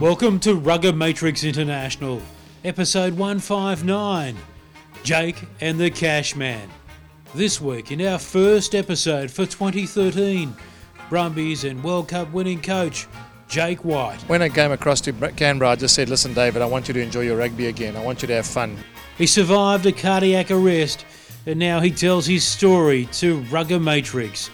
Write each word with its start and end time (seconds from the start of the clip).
Welcome 0.00 0.38
to 0.40 0.54
Rugger 0.54 0.92
Matrix 0.92 1.42
International, 1.42 2.22
episode 2.62 3.14
159 3.14 4.36
Jake 5.02 5.42
and 5.60 5.76
the 5.76 5.90
Cash 5.90 6.36
Man. 6.36 6.68
This 7.34 7.60
week, 7.60 7.90
in 7.90 8.06
our 8.06 8.20
first 8.20 8.76
episode 8.76 9.28
for 9.28 9.44
2013, 9.44 10.54
Brumbies 11.10 11.64
and 11.64 11.82
World 11.82 12.06
Cup 12.06 12.32
winning 12.32 12.62
coach 12.62 13.08
Jake 13.48 13.84
White. 13.84 14.20
When 14.28 14.40
I 14.40 14.50
came 14.50 14.70
across 14.70 15.00
to 15.00 15.12
Canberra, 15.32 15.72
I 15.72 15.74
just 15.74 15.96
said, 15.96 16.08
Listen, 16.08 16.32
David, 16.32 16.62
I 16.62 16.66
want 16.66 16.86
you 16.86 16.94
to 16.94 17.02
enjoy 17.02 17.22
your 17.22 17.36
rugby 17.36 17.66
again. 17.66 17.96
I 17.96 18.04
want 18.04 18.22
you 18.22 18.28
to 18.28 18.34
have 18.34 18.46
fun. 18.46 18.76
He 19.16 19.26
survived 19.26 19.84
a 19.84 19.90
cardiac 19.90 20.52
arrest 20.52 21.04
and 21.44 21.58
now 21.58 21.80
he 21.80 21.90
tells 21.90 22.24
his 22.24 22.44
story 22.44 23.06
to 23.14 23.40
Rugger 23.50 23.80
Matrix. 23.80 24.48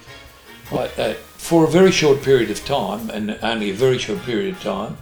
Well, 0.73 0.91
uh, 0.97 1.13
for 1.13 1.65
a 1.65 1.69
very 1.69 1.93
short 1.93 2.23
period 2.23 2.51
of 2.51 2.65
time, 2.65 3.11
and 3.11 3.39
only 3.43 3.69
a 3.69 3.75
very 3.75 3.99
short 3.99 4.23
period 4.23 4.55
of 4.55 4.63
time, 4.63 4.97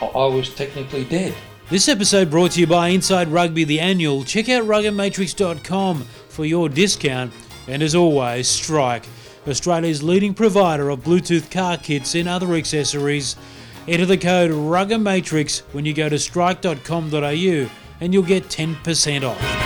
I, 0.00 0.26
was 0.26 0.54
technically 0.54 1.04
dead. 1.04 1.34
This 1.68 1.88
episode 1.88 2.30
brought 2.30 2.52
to 2.52 2.60
you 2.60 2.66
by 2.66 2.88
Inside 2.88 3.28
Rugby 3.28 3.64
the 3.64 3.80
Annual. 3.80 4.24
Check 4.24 4.48
out 4.48 4.64
ruggermatrix.com 4.64 6.02
for 6.28 6.44
your 6.44 6.68
discount. 6.68 7.32
And 7.68 7.82
as 7.82 7.94
always, 7.94 8.48
Strike, 8.48 9.04
Australia's 9.46 10.02
leading 10.02 10.34
provider 10.34 10.90
of 10.90 11.00
Bluetooth 11.00 11.50
car 11.50 11.76
kits 11.76 12.14
and 12.14 12.28
other 12.28 12.54
accessories. 12.54 13.36
Enter 13.88 14.06
the 14.06 14.18
code 14.18 14.50
RuggerMatrix 14.50 15.60
when 15.72 15.84
you 15.84 15.92
go 15.94 16.08
to 16.08 16.18
strike.com.au 16.18 17.70
and 18.00 18.12
you'll 18.12 18.22
get 18.22 18.44
10% 18.44 19.22
off. 19.28 19.62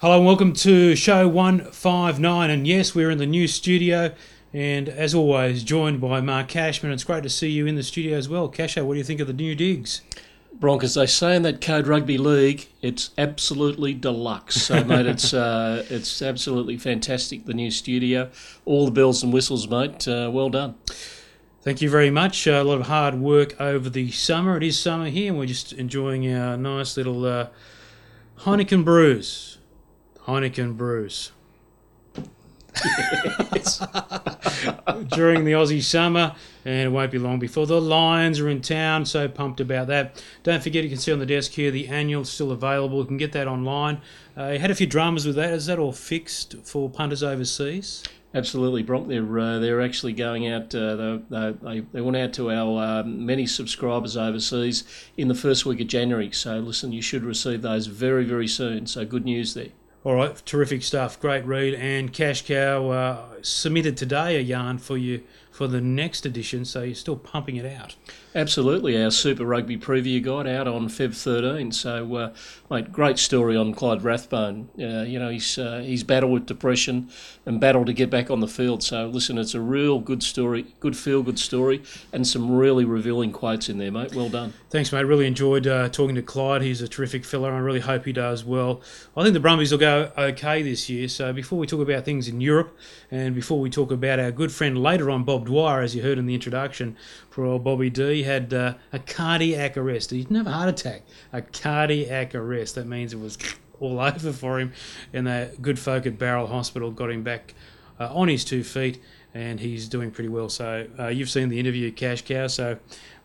Hello 0.00 0.16
and 0.16 0.24
welcome 0.24 0.54
to 0.54 0.96
show 0.96 1.28
159. 1.28 2.48
And 2.48 2.66
yes, 2.66 2.94
we're 2.94 3.10
in 3.10 3.18
the 3.18 3.26
new 3.26 3.46
studio. 3.46 4.14
And 4.52 4.88
as 4.88 5.14
always, 5.14 5.62
joined 5.62 6.00
by 6.00 6.20
Mark 6.20 6.48
Cashman. 6.48 6.90
It's 6.92 7.04
great 7.04 7.22
to 7.22 7.30
see 7.30 7.50
you 7.50 7.66
in 7.66 7.76
the 7.76 7.82
studio 7.82 8.16
as 8.16 8.28
well. 8.28 8.48
Casho, 8.48 8.84
what 8.84 8.94
do 8.94 8.98
you 8.98 9.04
think 9.04 9.20
of 9.20 9.28
the 9.28 9.32
new 9.32 9.54
digs? 9.54 10.02
Broncos, 10.52 10.94
they 10.94 11.06
say 11.06 11.36
in 11.36 11.42
that 11.42 11.60
Code 11.60 11.86
Rugby 11.86 12.18
League, 12.18 12.68
it's 12.82 13.10
absolutely 13.16 13.94
deluxe. 13.94 14.60
So, 14.62 14.82
mate, 14.84 15.06
it's 15.06 15.32
uh, 15.32 15.86
it's 15.88 16.20
absolutely 16.20 16.76
fantastic. 16.76 17.46
The 17.46 17.54
new 17.54 17.70
studio, 17.70 18.30
all 18.64 18.86
the 18.86 18.90
bells 18.90 19.22
and 19.22 19.32
whistles, 19.32 19.68
mate. 19.68 20.08
Uh, 20.08 20.30
well 20.32 20.50
done. 20.50 20.74
Thank 21.62 21.80
you 21.80 21.88
very 21.88 22.10
much. 22.10 22.48
Uh, 22.48 22.52
a 22.52 22.64
lot 22.64 22.80
of 22.80 22.88
hard 22.88 23.20
work 23.20 23.58
over 23.60 23.88
the 23.88 24.10
summer. 24.10 24.56
It 24.56 24.64
is 24.64 24.78
summer 24.78 25.06
here, 25.06 25.28
and 25.28 25.38
we're 25.38 25.46
just 25.46 25.72
enjoying 25.74 26.30
our 26.32 26.56
nice 26.56 26.96
little 26.96 27.24
uh, 27.24 27.48
Heineken 28.40 28.84
brews. 28.84 29.58
Heineken 30.26 30.76
brews. 30.76 31.32
during 35.08 35.44
the 35.44 35.52
Aussie 35.52 35.82
summer, 35.82 36.34
and 36.64 36.86
it 36.86 36.90
won't 36.90 37.10
be 37.10 37.18
long 37.18 37.38
before 37.38 37.66
the 37.66 37.80
Lions 37.80 38.40
are 38.40 38.48
in 38.48 38.60
town. 38.60 39.04
So 39.04 39.28
pumped 39.28 39.60
about 39.60 39.88
that! 39.88 40.22
Don't 40.42 40.62
forget, 40.62 40.84
you 40.84 40.90
can 40.90 40.98
see 40.98 41.12
on 41.12 41.18
the 41.18 41.26
desk 41.26 41.52
here 41.52 41.70
the 41.70 41.88
annual 41.88 42.24
still 42.24 42.52
available. 42.52 42.98
You 42.98 43.06
can 43.06 43.16
get 43.16 43.32
that 43.32 43.48
online. 43.48 44.00
Uh, 44.36 44.50
you 44.50 44.58
had 44.58 44.70
a 44.70 44.74
few 44.74 44.86
dramas 44.86 45.26
with 45.26 45.36
that. 45.36 45.52
Is 45.52 45.66
that 45.66 45.78
all 45.78 45.92
fixed 45.92 46.56
for 46.64 46.88
punters 46.88 47.22
overseas? 47.22 48.02
Absolutely, 48.32 48.84
Bronk. 48.84 49.08
They're 49.08 49.38
uh, 49.38 49.58
they're 49.58 49.80
actually 49.80 50.12
going 50.12 50.46
out. 50.46 50.72
Uh, 50.72 51.18
they, 51.28 51.54
they, 51.62 51.80
they 51.80 52.00
went 52.00 52.16
out 52.16 52.32
to 52.34 52.52
our 52.52 53.00
um, 53.00 53.26
many 53.26 53.46
subscribers 53.46 54.16
overseas 54.16 54.84
in 55.16 55.26
the 55.26 55.34
first 55.34 55.66
week 55.66 55.80
of 55.80 55.88
January. 55.88 56.30
So 56.30 56.60
listen, 56.60 56.92
you 56.92 57.02
should 57.02 57.24
receive 57.24 57.62
those 57.62 57.86
very 57.86 58.24
very 58.24 58.46
soon. 58.46 58.86
So 58.86 59.04
good 59.04 59.24
news 59.24 59.54
there. 59.54 59.70
All 60.02 60.14
right, 60.14 60.34
terrific 60.46 60.82
stuff. 60.82 61.20
Great 61.20 61.44
read. 61.44 61.74
And 61.74 62.12
Cash 62.12 62.46
Cow 62.46 62.88
uh, 62.88 63.39
submitted 63.42 63.96
today 63.96 64.36
a 64.36 64.40
yarn 64.40 64.78
for 64.78 64.96
you 64.96 65.22
for 65.50 65.66
the 65.66 65.80
next 65.80 66.24
edition, 66.24 66.64
so 66.64 66.82
you're 66.82 66.94
still 66.94 67.16
pumping 67.16 67.56
it 67.56 67.66
out. 67.66 67.96
Absolutely, 68.34 69.02
our 69.02 69.10
Super 69.10 69.44
Rugby 69.44 69.76
preview 69.76 70.22
guide 70.22 70.46
out 70.46 70.68
on 70.68 70.88
Feb 70.88 71.16
13. 71.16 71.72
So, 71.72 72.14
uh, 72.14 72.32
mate, 72.70 72.92
great 72.92 73.18
story 73.18 73.56
on 73.56 73.74
Clyde 73.74 74.02
Rathbone. 74.02 74.68
Uh, 74.78 75.02
you 75.02 75.18
know, 75.18 75.28
he's 75.28 75.58
uh, 75.58 75.80
he's 75.84 76.04
battled 76.04 76.32
with 76.32 76.46
depression 76.46 77.10
and 77.44 77.60
battled 77.60 77.88
to 77.88 77.92
get 77.92 78.08
back 78.08 78.30
on 78.30 78.38
the 78.38 78.46
field. 78.46 78.84
So, 78.84 79.06
listen, 79.08 79.36
it's 79.36 79.54
a 79.54 79.60
real 79.60 79.98
good 79.98 80.22
story, 80.22 80.74
good 80.78 80.96
feel 80.96 81.24
good 81.24 81.40
story, 81.40 81.82
and 82.12 82.26
some 82.26 82.56
really 82.56 82.84
revealing 82.84 83.32
quotes 83.32 83.68
in 83.68 83.78
there, 83.78 83.90
mate. 83.90 84.14
Well 84.14 84.28
done. 84.28 84.52
Thanks, 84.70 84.92
mate. 84.92 85.02
Really 85.02 85.26
enjoyed 85.26 85.66
uh, 85.66 85.88
talking 85.88 86.14
to 86.14 86.22
Clyde. 86.22 86.62
He's 86.62 86.80
a 86.80 86.88
terrific 86.88 87.24
fella. 87.24 87.50
I 87.50 87.58
really 87.58 87.80
hope 87.80 88.04
he 88.04 88.12
does 88.12 88.44
well. 88.44 88.80
I 89.16 89.24
think 89.24 89.34
the 89.34 89.40
Brumbies 89.40 89.72
will 89.72 89.78
go 89.78 90.12
okay 90.16 90.62
this 90.62 90.88
year. 90.88 91.08
So, 91.08 91.32
before 91.32 91.58
we 91.58 91.66
talk 91.66 91.80
about 91.80 92.04
things 92.04 92.28
in 92.28 92.40
Europe 92.40 92.78
and 93.10 93.29
before 93.34 93.60
we 93.60 93.70
talk 93.70 93.90
about 93.90 94.18
our 94.18 94.30
good 94.30 94.52
friend 94.52 94.82
later 94.82 95.10
on, 95.10 95.24
Bob 95.24 95.46
Dwyer, 95.46 95.82
as 95.82 95.94
you 95.94 96.02
heard 96.02 96.18
in 96.18 96.26
the 96.26 96.34
introduction, 96.34 96.96
for 97.28 97.44
old 97.44 97.64
Bobby 97.64 97.90
D, 97.90 98.22
had 98.22 98.52
uh, 98.52 98.74
a 98.92 98.98
cardiac 98.98 99.76
arrest. 99.76 100.10
He 100.10 100.22
didn't 100.22 100.36
have 100.36 100.46
a 100.46 100.52
heart 100.52 100.68
attack, 100.68 101.02
a 101.32 101.42
cardiac 101.42 102.34
arrest. 102.34 102.74
That 102.74 102.86
means 102.86 103.12
it 103.12 103.20
was 103.20 103.38
all 103.80 104.00
over 104.00 104.32
for 104.32 104.60
him. 104.60 104.72
And 105.12 105.26
the 105.26 105.54
good 105.60 105.78
folk 105.78 106.06
at 106.06 106.18
Bowral 106.18 106.48
Hospital 106.48 106.90
got 106.90 107.10
him 107.10 107.22
back 107.22 107.54
uh, 107.98 108.14
on 108.14 108.28
his 108.28 108.44
two 108.44 108.64
feet, 108.64 109.00
and 109.34 109.60
he's 109.60 109.88
doing 109.88 110.10
pretty 110.10 110.28
well. 110.28 110.48
So 110.48 110.88
uh, 110.98 111.08
you've 111.08 111.30
seen 111.30 111.48
the 111.48 111.60
interview, 111.60 111.90
Cash 111.92 112.22
Cow. 112.22 112.46
So 112.46 112.78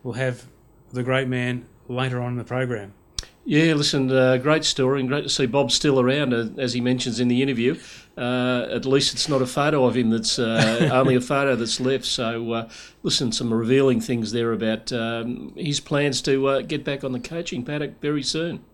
we'll 0.04 0.14
have 0.16 0.46
the 0.92 1.04
great 1.04 1.28
man 1.28 1.66
later 1.88 2.22
on 2.22 2.34
in 2.34 2.38
the 2.38 2.44
program. 2.44 2.94
Yeah, 3.48 3.76
listen, 3.76 4.12
uh, 4.12 4.38
great 4.38 4.66
story 4.66 5.00
and 5.00 5.08
great 5.08 5.22
to 5.22 5.30
see 5.30 5.46
Bob 5.46 5.70
still 5.70 6.00
around, 6.00 6.34
uh, 6.34 6.48
as 6.58 6.74
he 6.74 6.82
mentions 6.82 7.20
in 7.20 7.28
the 7.28 7.44
interview. 7.44 7.80
Uh, 8.18 8.68
at 8.72 8.88
least 8.88 9.14
it's 9.14 9.30
not 9.30 9.44
a 9.44 9.46
photo 9.46 9.86
of 9.86 9.96
him 9.96 10.10
that's 10.10 10.40
uh, 10.40 10.90
only 10.92 11.14
a 11.14 11.22
photo 11.22 11.56
that's 11.56 11.80
left. 11.80 12.06
So, 12.06 12.54
uh, 12.54 12.70
listen, 13.04 13.32
some 13.32 13.54
revealing 13.54 14.02
things 14.02 14.32
there 14.32 14.52
about 14.52 14.92
um, 14.92 15.54
his 15.56 15.80
plans 15.80 16.24
to 16.24 16.48
uh, 16.48 16.62
get 16.62 16.84
back 16.84 17.04
on 17.04 17.12
the 17.12 17.20
coaching 17.20 17.64
paddock 17.64 18.02
very 18.02 18.24
soon. 18.24 18.66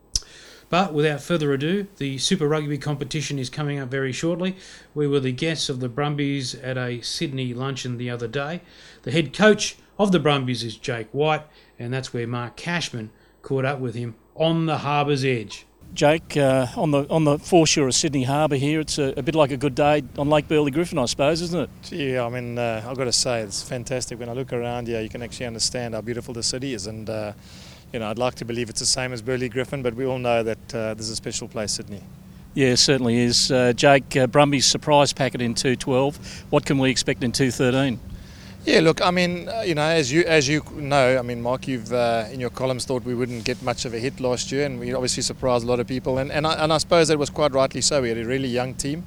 But 0.69 0.93
without 0.93 1.19
further 1.19 1.51
ado, 1.51 1.87
the 1.97 2.17
Super 2.17 2.47
Rugby 2.47 2.77
competition 2.77 3.37
is 3.37 3.49
coming 3.49 3.77
up 3.77 3.89
very 3.89 4.13
shortly. 4.13 4.55
We 4.93 5.05
were 5.05 5.19
the 5.19 5.33
guests 5.33 5.67
of 5.67 5.81
the 5.81 5.89
Brumbies 5.89 6.55
at 6.55 6.77
a 6.77 7.01
Sydney 7.01 7.53
luncheon 7.53 7.97
the 7.97 8.09
other 8.09 8.29
day. 8.29 8.61
The 9.03 9.11
head 9.11 9.33
coach 9.33 9.75
of 9.99 10.13
the 10.13 10.19
Brumbies 10.19 10.63
is 10.63 10.77
Jake 10.77 11.09
White, 11.11 11.43
and 11.77 11.93
that's 11.93 12.13
where 12.13 12.25
Mark 12.25 12.55
Cashman 12.55 13.11
caught 13.41 13.65
up 13.65 13.79
with 13.79 13.95
him 13.95 14.15
on 14.35 14.65
the 14.65 14.77
harbour's 14.77 15.25
edge. 15.25 15.65
Jake, 15.93 16.37
uh, 16.37 16.67
on 16.77 16.91
the 16.91 17.05
on 17.09 17.25
the 17.25 17.37
foreshore 17.37 17.87
of 17.87 17.95
Sydney 17.95 18.23
Harbour 18.23 18.55
here, 18.55 18.79
it's 18.79 18.97
a, 18.97 19.13
a, 19.17 19.21
bit 19.21 19.35
like 19.35 19.51
a 19.51 19.57
good 19.57 19.75
day 19.75 20.03
on 20.17 20.29
Lake 20.29 20.47
Burley 20.47 20.71
Griffin, 20.71 20.97
I 20.97 21.05
suppose, 21.05 21.41
isn't 21.41 21.69
it? 21.69 21.91
Yeah, 21.91 22.25
I 22.25 22.29
mean, 22.29 22.57
uh, 22.57 22.85
I've 22.87 22.97
got 22.97 23.05
to 23.05 23.11
say, 23.11 23.41
it's 23.41 23.61
fantastic. 23.61 24.17
When 24.17 24.29
I 24.29 24.33
look 24.33 24.53
around 24.53 24.87
here, 24.87 25.01
you 25.01 25.09
can 25.09 25.21
actually 25.21 25.47
understand 25.47 25.93
how 25.93 25.99
beautiful 25.99 26.33
the 26.33 26.43
city 26.43 26.73
is, 26.73 26.87
and 26.87 27.09
uh, 27.09 27.33
you 27.91 27.99
know, 27.99 28.09
I'd 28.09 28.17
like 28.17 28.35
to 28.35 28.45
believe 28.45 28.69
it's 28.69 28.79
the 28.79 28.85
same 28.85 29.11
as 29.11 29.21
Burley 29.21 29.49
Griffin, 29.49 29.83
but 29.83 29.93
we 29.93 30.05
all 30.05 30.19
know 30.19 30.43
that 30.43 30.75
uh, 30.75 30.93
this 30.93 31.07
is 31.07 31.11
a 31.11 31.15
special 31.17 31.49
place, 31.49 31.73
Sydney. 31.73 32.01
Yeah, 32.53 32.75
certainly 32.75 33.17
is. 33.17 33.51
Uh, 33.51 33.73
Jake, 33.73 34.15
uh, 34.15 34.27
Brumby's 34.27 34.65
surprise 34.65 35.13
packet 35.13 35.41
in 35.41 35.55
212. 35.55 36.45
What 36.49 36.65
can 36.65 36.77
we 36.77 36.89
expect 36.89 37.23
in 37.23 37.31
213? 37.31 37.99
Yeah, 38.63 38.81
look, 38.81 39.01
I 39.01 39.09
mean, 39.09 39.49
uh, 39.49 39.61
you 39.61 39.73
know, 39.73 39.81
as 39.81 40.11
you 40.11 40.21
as 40.21 40.47
you 40.47 40.61
know, 40.75 41.17
I 41.17 41.23
mean, 41.23 41.41
Mark, 41.41 41.67
you've 41.67 41.91
uh, 41.91 42.25
in 42.31 42.39
your 42.39 42.51
columns 42.51 42.85
thought 42.85 43.03
we 43.03 43.15
wouldn't 43.15 43.43
get 43.43 43.59
much 43.63 43.85
of 43.85 43.95
a 43.95 43.97
hit 43.97 44.19
last 44.19 44.51
year, 44.51 44.67
and 44.67 44.79
we 44.79 44.93
obviously 44.93 45.23
surprised 45.23 45.63
a 45.63 45.67
lot 45.67 45.79
of 45.79 45.87
people, 45.87 46.19
and 46.19 46.31
and 46.31 46.45
I, 46.45 46.53
and 46.63 46.71
I 46.71 46.77
suppose 46.77 47.07
that 47.07 47.17
was 47.17 47.31
quite 47.31 47.53
rightly 47.53 47.81
so. 47.81 48.03
We 48.03 48.09
had 48.09 48.19
a 48.19 48.25
really 48.25 48.49
young 48.49 48.75
team, 48.75 49.03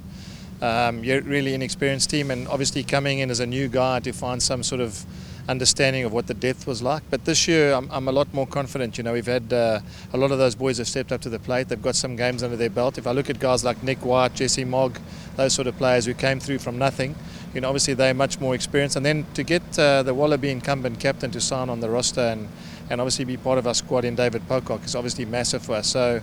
um, 0.61 0.99
really 1.01 1.53
inexperienced 1.53 2.09
team, 2.09 2.31
and 2.31 2.49
obviously 2.49 2.83
coming 2.83 3.19
in 3.19 3.31
as 3.31 3.39
a 3.39 3.45
new 3.45 3.69
guy 3.69 4.01
to 4.01 4.11
find 4.11 4.43
some 4.43 4.61
sort 4.61 4.81
of 4.81 5.05
understanding 5.47 6.03
of 6.03 6.11
what 6.11 6.27
the 6.27 6.33
depth 6.33 6.67
was 6.67 6.81
like. 6.81 7.03
But 7.09 7.23
this 7.23 7.47
year, 7.47 7.71
I'm, 7.71 7.89
I'm 7.91 8.09
a 8.09 8.11
lot 8.11 8.33
more 8.33 8.47
confident. 8.47 8.97
You 8.97 9.05
know, 9.05 9.13
we've 9.13 9.25
had 9.25 9.53
uh, 9.53 9.79
a 10.11 10.17
lot 10.17 10.31
of 10.31 10.37
those 10.37 10.55
boys 10.55 10.79
have 10.79 10.87
stepped 10.89 11.13
up 11.13 11.21
to 11.21 11.29
the 11.29 11.39
plate. 11.39 11.69
They've 11.69 11.81
got 11.81 11.95
some 11.95 12.17
games 12.17 12.43
under 12.43 12.57
their 12.57 12.69
belt. 12.69 12.97
If 12.97 13.07
I 13.07 13.11
look 13.11 13.29
at 13.29 13.39
guys 13.39 13.63
like 13.63 13.81
Nick 13.83 14.03
White, 14.03 14.33
Jesse 14.35 14.65
Mogg, 14.65 14.99
those 15.37 15.53
sort 15.53 15.67
of 15.67 15.77
players 15.77 16.05
who 16.05 16.13
came 16.13 16.41
through 16.41 16.59
from 16.59 16.77
nothing 16.77 17.15
you 17.55 17.61
know, 17.61 17.69
obviously 17.69 17.93
they're 17.93 18.13
much 18.13 18.39
more 18.39 18.53
experienced. 18.53 18.97
And 18.97 19.05
then 19.05 19.25
to 19.33 19.41
get 19.41 19.63
uh, 19.79 20.03
the 20.03 20.13
Wallaby 20.13 20.51
incumbent 20.51 20.99
captain 20.99 21.31
to 21.31 21.39
sign 21.39 21.69
on 21.69 21.79
the 21.79 21.89
roster 21.89 22.19
and, 22.19 22.49
and 22.89 22.99
obviously 22.99 23.23
be 23.23 23.37
part 23.37 23.57
of 23.57 23.65
our 23.65 23.73
squad 23.73 24.03
in 24.03 24.13
David 24.13 24.45
Pocock 24.49 24.83
is 24.83 24.93
obviously 24.93 25.23
massive 25.23 25.63
for 25.63 25.75
us. 25.75 25.87
So, 25.87 26.21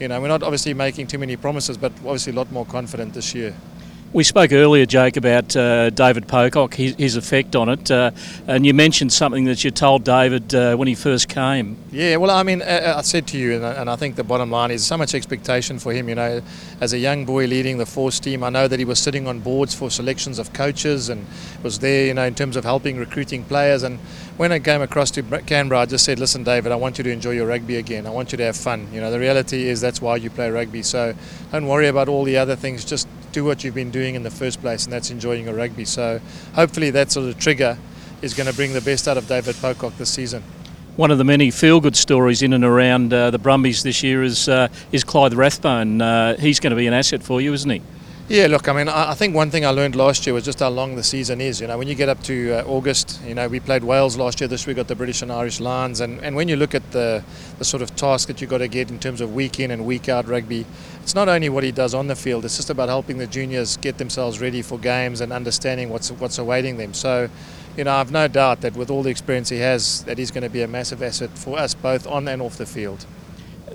you 0.00 0.08
know, 0.08 0.18
we're 0.20 0.28
not 0.28 0.42
obviously 0.42 0.72
making 0.72 1.06
too 1.06 1.18
many 1.18 1.36
promises, 1.36 1.76
but 1.76 1.92
obviously 1.98 2.32
a 2.32 2.36
lot 2.36 2.50
more 2.50 2.64
confident 2.64 3.12
this 3.12 3.34
year. 3.34 3.54
We 4.12 4.24
spoke 4.24 4.50
earlier, 4.50 4.86
Jake, 4.86 5.16
about 5.16 5.54
uh, 5.54 5.90
David 5.90 6.26
Pocock, 6.26 6.74
his, 6.74 6.96
his, 6.96 7.14
effect 7.14 7.54
on 7.54 7.68
it, 7.68 7.92
uh, 7.92 8.10
and 8.48 8.66
you 8.66 8.74
mentioned 8.74 9.12
something 9.12 9.44
that 9.44 9.62
you 9.62 9.70
told 9.70 10.02
David 10.02 10.52
uh, 10.52 10.74
when 10.74 10.88
he 10.88 10.96
first 10.96 11.28
came. 11.28 11.76
Yeah, 11.92 12.16
well, 12.16 12.32
I 12.32 12.42
mean, 12.42 12.60
uh, 12.60 12.94
I 12.96 13.02
said 13.02 13.28
to 13.28 13.38
you, 13.38 13.54
and, 13.54 13.64
and 13.64 13.88
I 13.88 13.94
think 13.94 14.16
the 14.16 14.24
bottom 14.24 14.50
line 14.50 14.72
is 14.72 14.84
so 14.84 14.98
much 14.98 15.14
expectation 15.14 15.78
for 15.78 15.92
him. 15.92 16.08
You 16.08 16.16
know, 16.16 16.42
as 16.80 16.92
a 16.92 16.98
young 16.98 17.24
boy 17.24 17.46
leading 17.46 17.78
the 17.78 17.86
force 17.86 18.18
team, 18.18 18.42
I 18.42 18.50
know 18.50 18.66
that 18.66 18.80
he 18.80 18.84
was 18.84 18.98
sitting 18.98 19.28
on 19.28 19.38
boards 19.38 19.76
for 19.76 19.92
selections 19.92 20.40
of 20.40 20.52
coaches 20.52 21.08
and 21.08 21.24
was 21.62 21.78
there, 21.78 22.06
you 22.06 22.14
know, 22.14 22.24
in 22.24 22.34
terms 22.34 22.56
of 22.56 22.64
helping 22.64 22.98
recruiting 22.98 23.44
players. 23.44 23.84
And 23.84 24.00
when 24.38 24.50
I 24.50 24.58
came 24.58 24.82
across 24.82 25.12
to 25.12 25.22
Canberra, 25.22 25.82
I 25.82 25.86
just 25.86 26.04
said, 26.04 26.18
listen, 26.18 26.42
David, 26.42 26.72
I 26.72 26.76
want 26.76 26.98
you 26.98 27.04
to 27.04 27.12
enjoy 27.12 27.30
your 27.30 27.46
rugby 27.46 27.76
again. 27.76 28.08
I 28.08 28.10
want 28.10 28.32
you 28.32 28.38
to 28.38 28.44
have 28.44 28.56
fun. 28.56 28.88
You 28.92 29.00
know, 29.00 29.12
the 29.12 29.20
reality 29.20 29.68
is 29.68 29.80
that's 29.80 30.02
why 30.02 30.16
you 30.16 30.30
play 30.30 30.50
rugby. 30.50 30.82
So 30.82 31.14
don't 31.52 31.68
worry 31.68 31.86
about 31.86 32.08
all 32.08 32.24
the 32.24 32.38
other 32.38 32.56
things. 32.56 32.84
Just 32.84 33.06
do 33.32 33.44
what 33.44 33.64
you've 33.64 33.74
been 33.74 33.90
doing 33.90 34.14
in 34.14 34.22
the 34.22 34.30
first 34.30 34.60
place, 34.60 34.84
and 34.84 34.92
that's 34.92 35.10
enjoying 35.10 35.44
your 35.44 35.54
rugby. 35.54 35.84
So 35.84 36.20
hopefully 36.54 36.90
that 36.90 37.10
sort 37.10 37.28
of 37.28 37.38
trigger 37.38 37.78
is 38.22 38.34
going 38.34 38.48
to 38.48 38.54
bring 38.54 38.72
the 38.72 38.80
best 38.80 39.08
out 39.08 39.16
of 39.16 39.26
David 39.26 39.56
Pocock 39.60 39.96
this 39.96 40.10
season. 40.10 40.42
One 40.96 41.10
of 41.10 41.18
the 41.18 41.24
many 41.24 41.50
feel-good 41.50 41.96
stories 41.96 42.42
in 42.42 42.52
and 42.52 42.64
around 42.64 43.12
uh, 43.14 43.30
the 43.30 43.38
Brumbies 43.38 43.82
this 43.82 44.02
year 44.02 44.22
is 44.22 44.48
uh, 44.48 44.68
is 44.92 45.04
Clyde 45.04 45.34
Rathbone. 45.34 46.02
Uh, 46.02 46.36
he's 46.36 46.60
going 46.60 46.72
to 46.72 46.76
be 46.76 46.86
an 46.86 46.92
asset 46.92 47.22
for 47.22 47.40
you, 47.40 47.52
isn't 47.52 47.70
he? 47.70 47.82
Yeah, 48.30 48.46
look, 48.46 48.68
I 48.68 48.72
mean, 48.72 48.88
I 48.88 49.14
think 49.14 49.34
one 49.34 49.50
thing 49.50 49.66
I 49.66 49.70
learned 49.70 49.96
last 49.96 50.24
year 50.24 50.34
was 50.34 50.44
just 50.44 50.60
how 50.60 50.68
long 50.68 50.94
the 50.94 51.02
season 51.02 51.40
is. 51.40 51.60
You 51.60 51.66
know, 51.66 51.76
when 51.76 51.88
you 51.88 51.96
get 51.96 52.08
up 52.08 52.22
to 52.22 52.60
uh, 52.60 52.62
August, 52.64 53.20
you 53.26 53.34
know, 53.34 53.48
we 53.48 53.58
played 53.58 53.82
Wales 53.82 54.16
last 54.16 54.40
year. 54.40 54.46
This 54.46 54.68
week 54.68 54.76
got 54.76 54.86
the 54.86 54.94
British 54.94 55.20
and 55.20 55.32
Irish 55.32 55.58
Lions, 55.58 55.98
and, 55.98 56.20
and 56.22 56.36
when 56.36 56.46
you 56.46 56.54
look 56.54 56.72
at 56.72 56.92
the 56.92 57.24
the 57.58 57.64
sort 57.64 57.82
of 57.82 57.96
task 57.96 58.28
that 58.28 58.40
you 58.40 58.46
got 58.46 58.58
to 58.58 58.68
get 58.68 58.88
in 58.88 59.00
terms 59.00 59.20
of 59.20 59.34
week 59.34 59.58
in 59.58 59.72
and 59.72 59.84
week 59.84 60.08
out 60.08 60.28
rugby, 60.28 60.64
it's 61.02 61.12
not 61.12 61.28
only 61.28 61.48
what 61.48 61.64
he 61.64 61.72
does 61.72 61.92
on 61.92 62.06
the 62.06 62.14
field. 62.14 62.44
It's 62.44 62.56
just 62.56 62.70
about 62.70 62.88
helping 62.88 63.18
the 63.18 63.26
juniors 63.26 63.76
get 63.76 63.98
themselves 63.98 64.40
ready 64.40 64.62
for 64.62 64.78
games 64.78 65.20
and 65.20 65.32
understanding 65.32 65.88
what's 65.88 66.12
what's 66.12 66.38
awaiting 66.38 66.76
them. 66.76 66.94
So. 66.94 67.28
You 67.76 67.84
know, 67.84 67.92
I've 67.92 68.10
no 68.10 68.26
doubt 68.26 68.62
that 68.62 68.74
with 68.74 68.90
all 68.90 69.04
the 69.04 69.10
experience 69.10 69.48
he 69.48 69.58
has, 69.58 70.02
that 70.02 70.18
he's 70.18 70.32
going 70.32 70.42
to 70.42 70.50
be 70.50 70.60
a 70.60 70.66
massive 70.66 71.04
asset 71.04 71.30
for 71.38 71.56
us 71.56 71.72
both 71.72 72.04
on 72.04 72.26
and 72.26 72.42
off 72.42 72.58
the 72.58 72.66
field 72.66 73.06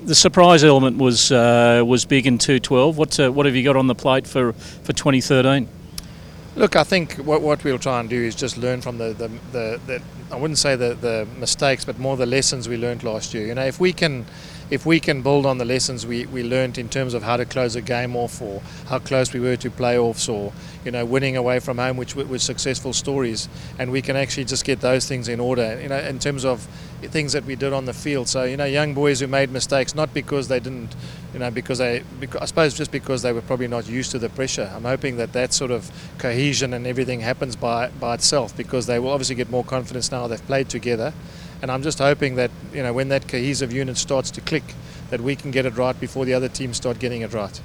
the 0.04 0.16
surprise 0.16 0.64
element 0.64 0.98
was 0.98 1.32
uh, 1.32 1.84
was 1.86 2.06
big 2.06 2.28
in 2.28 2.38
212. 2.38 2.98
What 2.98 3.20
uh, 3.20 3.32
what 3.32 3.46
have 3.46 3.56
you 3.56 3.64
got 3.64 3.76
on 3.76 3.88
the 3.88 3.96
plate 3.96 4.28
for, 4.28 4.54
for 4.54 4.94
2013? 4.94 5.68
Look, 6.58 6.78
I 6.78 6.84
think 6.86 7.16
what, 7.16 7.42
what 7.42 7.62
we'll 7.66 7.78
try 7.78 8.00
and 8.00 8.10
do 8.10 8.16
is 8.16 8.34
just 8.34 8.56
learn 8.58 8.80
from 8.80 8.98
the, 8.98 9.12
the, 9.12 9.28
the, 9.52 9.82
the 9.88 10.02
I 10.32 10.38
wouldn't 10.38 10.58
say 10.58 10.78
the, 10.78 10.94
the 10.94 11.28
mistakes, 11.38 11.84
but 11.84 12.00
more 12.00 12.16
the 12.16 12.26
lessons 12.26 12.70
we 12.70 12.78
learned 12.78 13.04
last 13.04 13.34
year. 13.34 13.46
You 13.46 13.56
know, 13.56 13.66
if 13.66 13.78
we 13.78 13.92
can 13.92 14.26
if 14.70 14.86
we 14.86 15.00
can 15.00 15.22
build 15.22 15.46
on 15.46 15.58
the 15.58 15.66
lessons 15.66 16.08
we, 16.08 16.26
we 16.28 16.44
learned 16.44 16.78
in 16.78 16.90
terms 16.90 17.14
of 17.14 17.24
how 17.24 17.38
to 17.38 17.46
close 17.46 17.76
a 17.76 17.82
game 17.82 18.16
off 18.16 18.42
or 18.42 18.62
how 18.88 19.00
close 19.00 19.32
we 19.32 19.40
were 19.40 19.58
to 19.58 19.70
playoffs 19.70 20.28
or 20.28 20.54
you 20.86 20.92
know 20.92 21.04
winning 21.04 21.36
away 21.36 21.60
from 21.60 21.78
home 21.78 21.98
which 21.98 22.16
were 22.16 22.40
successful 22.40 22.94
stories. 22.94 23.50
And 23.80 23.92
we 23.92 24.02
can 24.02 24.16
actually 24.16 24.46
just 24.46 24.64
get 24.64 24.80
those 24.80 25.08
things 25.08 25.28
in 25.28 25.40
order 25.40 25.80
you 25.82 25.90
know 25.90 25.98
in 25.98 26.20
terms 26.20 26.46
of 26.46 26.62
things 27.02 27.34
that 27.34 27.44
we 27.44 27.56
did 27.56 27.74
on 27.74 27.86
the 27.86 27.94
field. 27.94 28.28
So 28.30 28.44
you 28.44 28.56
know 28.56 28.66
young 28.66 28.94
boys 28.94 29.20
who 29.20 29.28
made 29.28 29.50
mistakes 29.52 29.96
not 29.96 30.14
because 30.14 30.48
they 30.48 30.60
didn't 30.60 30.96
you 31.34 31.40
know 31.40 31.52
because 31.52 31.80
they 31.80 32.04
because, 32.20 32.42
I 32.42 32.46
suppose 32.46 32.74
just 32.74 32.92
because 32.92 33.24
they 33.24 33.34
were 33.34 33.42
probably 33.42 33.68
not 33.68 33.88
used 33.88 34.12
to 34.12 34.20
the 34.20 34.30
pressure. 34.30 34.72
I'm 34.74 34.84
hoping 34.84 35.18
that 35.18 35.34
that 35.34 35.54
sort 35.54 35.72
of 35.72 35.92
cohesion 36.20 36.74
and 36.74 36.86
everything 36.86 37.22
happens 37.22 37.56
by 37.56 37.90
by 37.90 38.14
itself 38.14 38.56
because 38.56 38.86
they 38.86 39.00
will 39.00 39.10
obviously 39.10 39.36
get 39.36 39.50
more 39.50 39.64
confidence 39.64 40.12
now 40.12 40.28
they've 40.28 40.48
played 40.48 40.70
together. 40.70 41.14
And 41.62 41.72
I'm 41.72 41.82
just 41.82 42.00
hoping 42.00 42.36
that 42.36 42.52
you 42.74 42.84
know 42.84 42.94
when 42.94 43.10
that 43.10 43.28
cohesive 43.28 43.74
unit 43.74 43.98
starts 43.98 44.30
to 44.32 44.42
click, 44.42 44.76
that 45.10 45.22
we 45.22 45.36
can 45.36 45.52
get 45.52 45.66
it 45.66 45.78
right 45.78 46.00
before 46.00 46.26
the 46.26 46.34
other 46.34 46.50
teams 46.50 46.78
start 46.78 47.00
getting 47.00 47.22
it 47.22 47.34
right. 47.34 47.60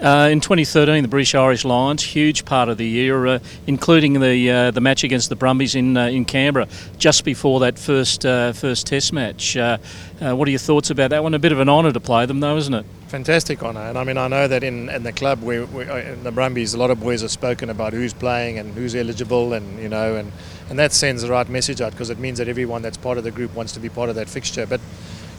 Uh, 0.00 0.28
in 0.30 0.40
2013, 0.40 1.02
the 1.02 1.08
British 1.08 1.34
Irish 1.34 1.64
Lions, 1.64 2.02
huge 2.02 2.44
part 2.44 2.68
of 2.68 2.78
the 2.78 2.86
year, 2.86 3.26
uh, 3.26 3.38
including 3.66 4.20
the 4.20 4.50
uh, 4.50 4.70
the 4.70 4.80
match 4.80 5.04
against 5.04 5.28
the 5.28 5.36
Brumbies 5.36 5.74
in 5.74 5.96
uh, 5.96 6.06
in 6.06 6.24
Canberra, 6.24 6.66
just 6.98 7.24
before 7.24 7.60
that 7.60 7.78
first 7.78 8.26
uh, 8.26 8.52
first 8.52 8.86
Test 8.86 9.12
match. 9.12 9.56
What 9.56 10.48
are 10.48 10.50
your 10.50 10.58
thoughts 10.58 10.90
about 10.90 11.10
that 11.10 11.22
one? 11.22 11.34
A 11.34 11.38
bit 11.38 11.52
of 11.52 11.60
an 11.60 11.68
honour 11.68 11.92
to 11.92 12.00
play 12.00 12.24
them, 12.26 12.40
though, 12.40 12.56
isn't 12.56 12.74
it? 12.74 12.86
Fantastic 13.08 13.62
honour, 13.62 13.82
and 13.82 13.98
I 13.98 14.04
mean 14.04 14.18
I 14.18 14.26
know 14.28 14.48
that 14.48 14.64
in, 14.64 14.88
in 14.88 15.02
the 15.02 15.12
club, 15.12 15.42
we, 15.42 15.60
we, 15.60 15.84
in 15.84 16.24
the 16.24 16.32
Brumbies, 16.32 16.74
a 16.74 16.78
lot 16.78 16.90
of 16.90 16.98
boys 17.00 17.20
have 17.20 17.30
spoken 17.30 17.70
about 17.70 17.92
who's 17.92 18.12
playing 18.14 18.58
and 18.58 18.72
who's 18.74 18.94
eligible, 18.94 19.52
and 19.52 19.78
you 19.80 19.88
know, 19.88 20.16
and, 20.16 20.32
and 20.70 20.78
that 20.78 20.92
sends 20.92 21.22
the 21.22 21.30
right 21.30 21.48
message 21.48 21.80
out 21.80 21.92
because 21.92 22.10
it 22.10 22.18
means 22.18 22.38
that 22.38 22.48
everyone 22.48 22.82
that's 22.82 22.96
part 22.96 23.18
of 23.18 23.24
the 23.24 23.30
group 23.30 23.54
wants 23.54 23.72
to 23.72 23.80
be 23.80 23.88
part 23.88 24.08
of 24.08 24.16
that 24.16 24.28
fixture. 24.28 24.66
But 24.66 24.80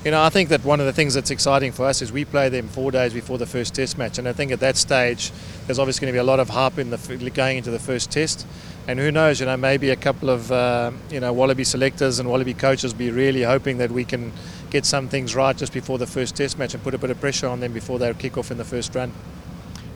you 0.05 0.11
know, 0.11 0.21
I 0.21 0.29
think 0.29 0.49
that 0.49 0.63
one 0.63 0.79
of 0.79 0.85
the 0.85 0.93
things 0.93 1.15
that's 1.15 1.31
exciting 1.31 1.71
for 1.71 1.85
us 1.87 2.03
is 2.03 2.11
we 2.11 2.25
play 2.25 2.47
them 2.47 2.67
four 2.67 2.91
days 2.91 3.11
before 3.11 3.39
the 3.39 3.47
first 3.47 3.73
Test 3.73 3.97
match, 3.97 4.19
and 4.19 4.27
I 4.27 4.33
think 4.33 4.51
at 4.51 4.59
that 4.59 4.77
stage 4.77 5.31
there's 5.65 5.79
obviously 5.79 6.05
going 6.05 6.13
to 6.13 6.15
be 6.15 6.19
a 6.19 6.23
lot 6.23 6.39
of 6.39 6.49
hype 6.49 6.77
in 6.77 6.91
the 6.91 7.31
going 7.33 7.57
into 7.57 7.71
the 7.71 7.79
first 7.79 8.11
Test, 8.11 8.45
and 8.87 8.99
who 8.99 9.11
knows, 9.11 9.39
you 9.39 9.47
know, 9.47 9.57
maybe 9.57 9.89
a 9.89 9.95
couple 9.95 10.29
of 10.29 10.51
uh, 10.51 10.91
you 11.09 11.19
know 11.19 11.33
Wallaby 11.33 11.63
selectors 11.63 12.19
and 12.19 12.29
Wallaby 12.29 12.53
coaches 12.53 12.93
be 12.93 13.09
really 13.09 13.41
hoping 13.41 13.79
that 13.79 13.89
we 13.89 14.05
can 14.05 14.31
get 14.69 14.85
some 14.85 15.09
things 15.09 15.35
right 15.35 15.57
just 15.57 15.73
before 15.73 15.97
the 15.97 16.05
first 16.05 16.35
Test 16.35 16.59
match 16.59 16.75
and 16.75 16.83
put 16.83 16.93
a 16.93 16.99
bit 16.99 17.09
of 17.09 17.19
pressure 17.19 17.47
on 17.47 17.59
them 17.59 17.73
before 17.73 17.97
they 17.97 18.13
kick 18.13 18.37
off 18.37 18.51
in 18.51 18.59
the 18.59 18.63
first 18.63 18.93
run. 18.93 19.11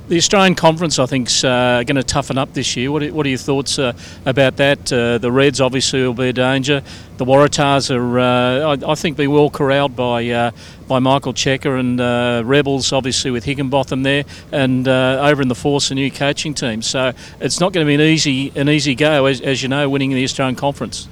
The 0.10 0.18
Australian 0.18 0.56
Conference, 0.56 0.98
I 0.98 1.06
think, 1.06 1.28
is 1.28 1.44
uh, 1.44 1.84
going 1.86 1.96
to 1.96 2.02
toughen 2.02 2.40
up 2.40 2.52
this 2.56 2.76
year. 2.76 2.92
What 2.92 3.04
are, 3.04 3.14
what 3.14 3.28
are 3.28 3.30
your 3.30 3.38
thoughts 3.38 3.78
uh, 3.78 3.94
about 4.26 4.58
that? 4.58 4.92
Uh, 4.92 5.20
the 5.20 5.32
Reds 5.32 5.62
obviously 5.62 6.02
will 6.02 6.16
be 6.16 6.30
a 6.30 6.34
danger. 6.34 6.82
The 7.18 7.26
Waratahs 7.26 7.96
are, 7.96 8.20
uh, 8.20 8.76
I, 8.76 8.92
I, 8.92 8.96
think, 8.96 9.18
be 9.18 9.28
well 9.28 9.52
corralled 9.52 9.96
by 9.96 10.28
uh, 10.30 10.50
by 10.88 10.98
Michael 10.98 11.34
Cheika 11.34 11.80
and 11.80 12.02
uh, 12.02 12.42
Rebels, 12.44 12.92
obviously 12.92 13.30
with 13.30 13.44
Higginbotham 13.44 14.02
there, 14.02 14.24
and 14.52 14.88
over 14.88 15.44
in 15.44 15.48
the 15.48 15.54
Force, 15.54 15.92
a 15.92 15.94
new 15.94 16.10
coaching 16.10 16.56
team. 16.56 16.82
So 16.82 17.14
it's 17.40 17.60
not 17.60 17.72
going 17.72 17.86
to 17.86 17.88
be 17.88 17.94
an 17.94 18.02
easy 18.02 18.52
an 18.56 18.68
easy 18.68 18.96
go, 18.96 19.28
as, 19.28 19.42
as 19.42 19.62
you 19.62 19.70
know, 19.70 19.88
winning 19.88 20.10
the 20.10 20.24
Australian 20.24 20.56
Conference. 20.56 21.08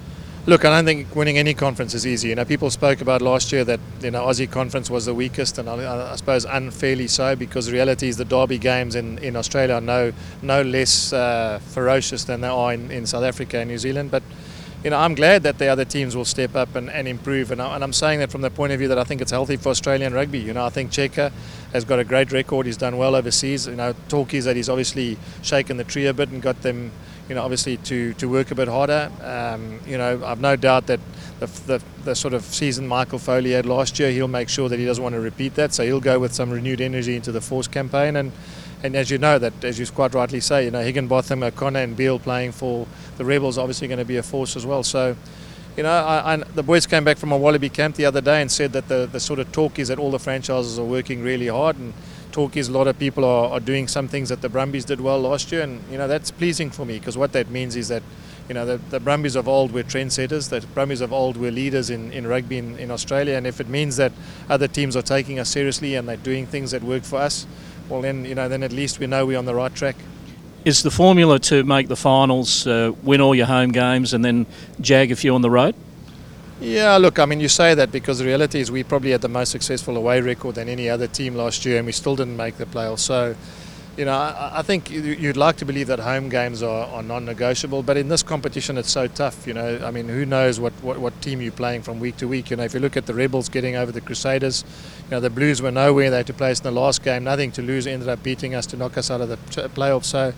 Look, 0.48 0.64
I 0.64 0.70
don't 0.70 0.86
think 0.86 1.14
winning 1.14 1.36
any 1.36 1.52
conference 1.52 1.92
is 1.92 2.06
easy. 2.06 2.30
You 2.30 2.34
know, 2.34 2.44
people 2.46 2.70
spoke 2.70 3.02
about 3.02 3.20
last 3.20 3.52
year 3.52 3.64
that 3.64 3.80
you 4.00 4.10
know 4.10 4.24
Aussie 4.24 4.50
conference 4.50 4.88
was 4.88 5.04
the 5.04 5.12
weakest, 5.12 5.58
and 5.58 5.68
I, 5.68 6.12
I 6.12 6.16
suppose 6.16 6.46
unfairly 6.46 7.06
so 7.06 7.36
because 7.36 7.70
reality 7.70 8.08
is 8.08 8.16
the 8.16 8.24
derby 8.24 8.56
games 8.56 8.94
in, 8.94 9.18
in 9.18 9.36
Australia 9.36 9.74
are 9.74 9.82
no 9.82 10.14
no 10.40 10.62
less 10.62 11.12
uh, 11.12 11.58
ferocious 11.62 12.24
than 12.24 12.40
they 12.40 12.48
are 12.48 12.72
in, 12.72 12.90
in 12.90 13.04
South 13.04 13.24
Africa 13.24 13.58
and 13.58 13.68
New 13.68 13.76
Zealand. 13.76 14.10
But 14.10 14.22
you 14.82 14.88
know, 14.88 14.96
I'm 14.96 15.14
glad 15.14 15.42
that 15.42 15.58
the 15.58 15.66
other 15.66 15.84
teams 15.84 16.16
will 16.16 16.24
step 16.24 16.56
up 16.56 16.74
and, 16.76 16.88
and 16.88 17.06
improve. 17.06 17.50
And, 17.50 17.60
I, 17.60 17.74
and 17.74 17.84
I'm 17.84 17.92
saying 17.92 18.20
that 18.20 18.30
from 18.30 18.40
the 18.40 18.50
point 18.50 18.72
of 18.72 18.78
view 18.78 18.88
that 18.88 18.98
I 18.98 19.04
think 19.04 19.20
it's 19.20 19.32
healthy 19.32 19.56
for 19.56 19.68
Australian 19.68 20.14
rugby. 20.14 20.38
You 20.38 20.54
know, 20.54 20.64
I 20.64 20.70
think 20.70 20.92
Cheika 20.92 21.30
has 21.74 21.84
got 21.84 21.98
a 21.98 22.04
great 22.04 22.32
record. 22.32 22.64
He's 22.64 22.78
done 22.78 22.96
well 22.96 23.14
overseas. 23.16 23.66
You 23.66 23.76
know, 23.76 23.94
talk 24.08 24.32
is 24.32 24.46
that 24.46 24.56
he's 24.56 24.70
obviously 24.70 25.18
shaken 25.42 25.76
the 25.76 25.84
tree 25.84 26.06
a 26.06 26.14
bit 26.14 26.30
and 26.30 26.40
got 26.40 26.62
them 26.62 26.92
you 27.28 27.34
know, 27.34 27.42
obviously 27.42 27.76
to, 27.76 28.14
to 28.14 28.28
work 28.28 28.50
a 28.50 28.54
bit 28.54 28.68
harder. 28.68 29.10
Um, 29.22 29.80
you 29.86 29.98
know, 29.98 30.22
I've 30.24 30.40
no 30.40 30.56
doubt 30.56 30.86
that 30.86 31.00
the, 31.40 31.46
the, 31.46 31.82
the, 32.04 32.14
sort 32.14 32.34
of 32.34 32.42
season 32.42 32.88
Michael 32.88 33.18
Foley 33.18 33.52
had 33.52 33.66
last 33.66 33.98
year, 33.98 34.10
he'll 34.10 34.28
make 34.28 34.48
sure 34.48 34.68
that 34.68 34.78
he 34.78 34.86
doesn't 34.86 35.02
want 35.02 35.14
to 35.14 35.20
repeat 35.20 35.54
that. 35.56 35.74
So 35.74 35.84
he'll 35.84 36.00
go 36.00 36.18
with 36.18 36.32
some 36.32 36.50
renewed 36.50 36.80
energy 36.80 37.16
into 37.16 37.30
the 37.30 37.40
Force 37.40 37.68
campaign. 37.68 38.16
And, 38.16 38.32
and 38.82 38.96
as 38.96 39.10
you 39.10 39.18
know, 39.18 39.38
that 39.38 39.62
as 39.62 39.78
you 39.78 39.86
quite 39.86 40.14
rightly 40.14 40.40
say, 40.40 40.64
you 40.64 40.70
know, 40.70 40.82
Higginbotham, 40.82 41.42
O'Connor, 41.42 41.80
and 41.80 41.96
Beale 41.96 42.18
playing 42.18 42.52
for 42.52 42.86
the 43.18 43.24
Rebels 43.24 43.58
obviously 43.58 43.88
going 43.88 43.98
to 43.98 44.04
be 44.04 44.16
a 44.16 44.22
force 44.22 44.56
as 44.56 44.64
well. 44.64 44.82
So. 44.82 45.16
You 45.76 45.84
know, 45.84 45.92
I, 45.92 46.34
I, 46.34 46.36
the 46.38 46.64
boys 46.64 46.88
came 46.88 47.04
back 47.04 47.18
from 47.18 47.30
a 47.30 47.38
Wallaby 47.38 47.68
camp 47.68 47.94
the 47.94 48.04
other 48.04 48.20
day 48.20 48.42
and 48.42 48.50
said 48.50 48.72
that 48.72 48.88
the, 48.88 49.08
the 49.12 49.20
sort 49.20 49.38
of 49.38 49.52
talk 49.52 49.78
is 49.78 49.86
that 49.86 49.98
all 50.00 50.10
the 50.10 50.18
franchises 50.18 50.76
are 50.76 50.84
working 50.84 51.22
really 51.22 51.46
hard 51.46 51.76
and 51.78 51.94
talk 52.32 52.56
is 52.56 52.68
a 52.68 52.72
lot 52.72 52.86
of 52.86 52.98
people 52.98 53.24
are, 53.24 53.50
are 53.50 53.60
doing 53.60 53.88
some 53.88 54.08
things 54.08 54.28
that 54.28 54.42
the 54.42 54.48
Brumbies 54.48 54.84
did 54.84 55.00
well 55.00 55.20
last 55.20 55.52
year, 55.52 55.62
and 55.62 55.82
you 55.90 55.98
know 55.98 56.08
that's 56.08 56.30
pleasing 56.30 56.70
for 56.70 56.84
me 56.84 56.98
because 56.98 57.16
what 57.16 57.32
that 57.32 57.50
means 57.50 57.76
is 57.76 57.88
that 57.88 58.02
you 58.48 58.54
know 58.54 58.64
the, 58.64 58.78
the 58.90 59.00
Brumbies 59.00 59.36
of 59.36 59.48
old 59.48 59.72
were 59.72 59.82
trendsetters, 59.82 60.48
the 60.48 60.66
Brumbies 60.74 61.00
of 61.00 61.12
old 61.12 61.36
were 61.36 61.50
leaders 61.50 61.90
in, 61.90 62.12
in 62.12 62.26
rugby 62.26 62.58
in, 62.58 62.78
in 62.78 62.90
Australia, 62.90 63.34
and 63.36 63.46
if 63.46 63.60
it 63.60 63.68
means 63.68 63.96
that 63.96 64.12
other 64.48 64.68
teams 64.68 64.96
are 64.96 65.02
taking 65.02 65.38
us 65.38 65.48
seriously 65.48 65.94
and 65.94 66.08
they're 66.08 66.16
doing 66.16 66.46
things 66.46 66.70
that 66.70 66.82
work 66.82 67.02
for 67.02 67.16
us, 67.16 67.46
well 67.88 68.02
then 68.02 68.24
you 68.24 68.34
know 68.34 68.48
then 68.48 68.62
at 68.62 68.72
least 68.72 68.98
we 68.98 69.06
know 69.06 69.26
we're 69.26 69.38
on 69.38 69.46
the 69.46 69.54
right 69.54 69.74
track. 69.74 69.96
Is 70.64 70.82
the 70.82 70.90
formula 70.90 71.38
to 71.38 71.64
make 71.64 71.88
the 71.88 71.96
finals, 71.96 72.66
uh, 72.66 72.92
win 73.02 73.20
all 73.20 73.34
your 73.34 73.46
home 73.46 73.70
games, 73.70 74.12
and 74.12 74.24
then 74.24 74.44
jag 74.80 75.12
a 75.12 75.16
few 75.16 75.34
on 75.34 75.42
the 75.42 75.50
road? 75.50 75.74
Yeah, 76.60 76.96
look, 76.96 77.20
I 77.20 77.24
mean, 77.24 77.38
you 77.38 77.48
say 77.48 77.74
that 77.74 77.92
because 77.92 78.18
the 78.18 78.24
reality 78.24 78.58
is 78.58 78.68
we 78.68 78.82
probably 78.82 79.12
had 79.12 79.20
the 79.20 79.28
most 79.28 79.50
successful 79.50 79.96
away 79.96 80.20
record 80.20 80.56
than 80.56 80.68
any 80.68 80.90
other 80.90 81.06
team 81.06 81.36
last 81.36 81.64
year, 81.64 81.76
and 81.76 81.86
we 81.86 81.92
still 81.92 82.16
didn't 82.16 82.36
make 82.36 82.56
the 82.56 82.66
playoffs. 82.66 82.98
So, 82.98 83.36
you 83.96 84.04
know, 84.04 84.12
I, 84.12 84.58
I 84.58 84.62
think 84.62 84.90
you'd 84.90 85.36
like 85.36 85.56
to 85.58 85.64
believe 85.64 85.86
that 85.86 86.00
home 86.00 86.28
games 86.28 86.64
are, 86.64 86.86
are 86.88 87.02
non-negotiable, 87.02 87.84
but 87.84 87.96
in 87.96 88.08
this 88.08 88.24
competition, 88.24 88.76
it's 88.76 88.90
so 88.90 89.06
tough. 89.06 89.46
You 89.46 89.54
know, 89.54 89.80
I 89.84 89.92
mean, 89.92 90.08
who 90.08 90.26
knows 90.26 90.58
what, 90.58 90.72
what, 90.82 90.98
what 90.98 91.20
team 91.22 91.40
you're 91.40 91.52
playing 91.52 91.82
from 91.82 92.00
week 92.00 92.16
to 92.16 92.26
week? 92.26 92.50
You 92.50 92.56
know, 92.56 92.64
if 92.64 92.74
you 92.74 92.80
look 92.80 92.96
at 92.96 93.06
the 93.06 93.14
Rebels 93.14 93.48
getting 93.48 93.76
over 93.76 93.92
the 93.92 94.00
Crusaders, 94.00 94.64
you 95.04 95.12
know, 95.12 95.20
the 95.20 95.30
Blues 95.30 95.62
were 95.62 95.70
nowhere. 95.70 96.10
They 96.10 96.16
had 96.16 96.26
to 96.26 96.34
play 96.34 96.50
us 96.50 96.58
in 96.58 96.64
the 96.64 96.80
last 96.80 97.04
game, 97.04 97.22
nothing 97.22 97.52
to 97.52 97.62
lose. 97.62 97.86
Ended 97.86 98.08
up 98.08 98.24
beating 98.24 98.56
us 98.56 98.66
to 98.66 98.76
knock 98.76 98.98
us 98.98 99.12
out 99.12 99.20
of 99.20 99.28
the 99.28 99.36
playoffs. 99.36 100.06
So 100.06 100.32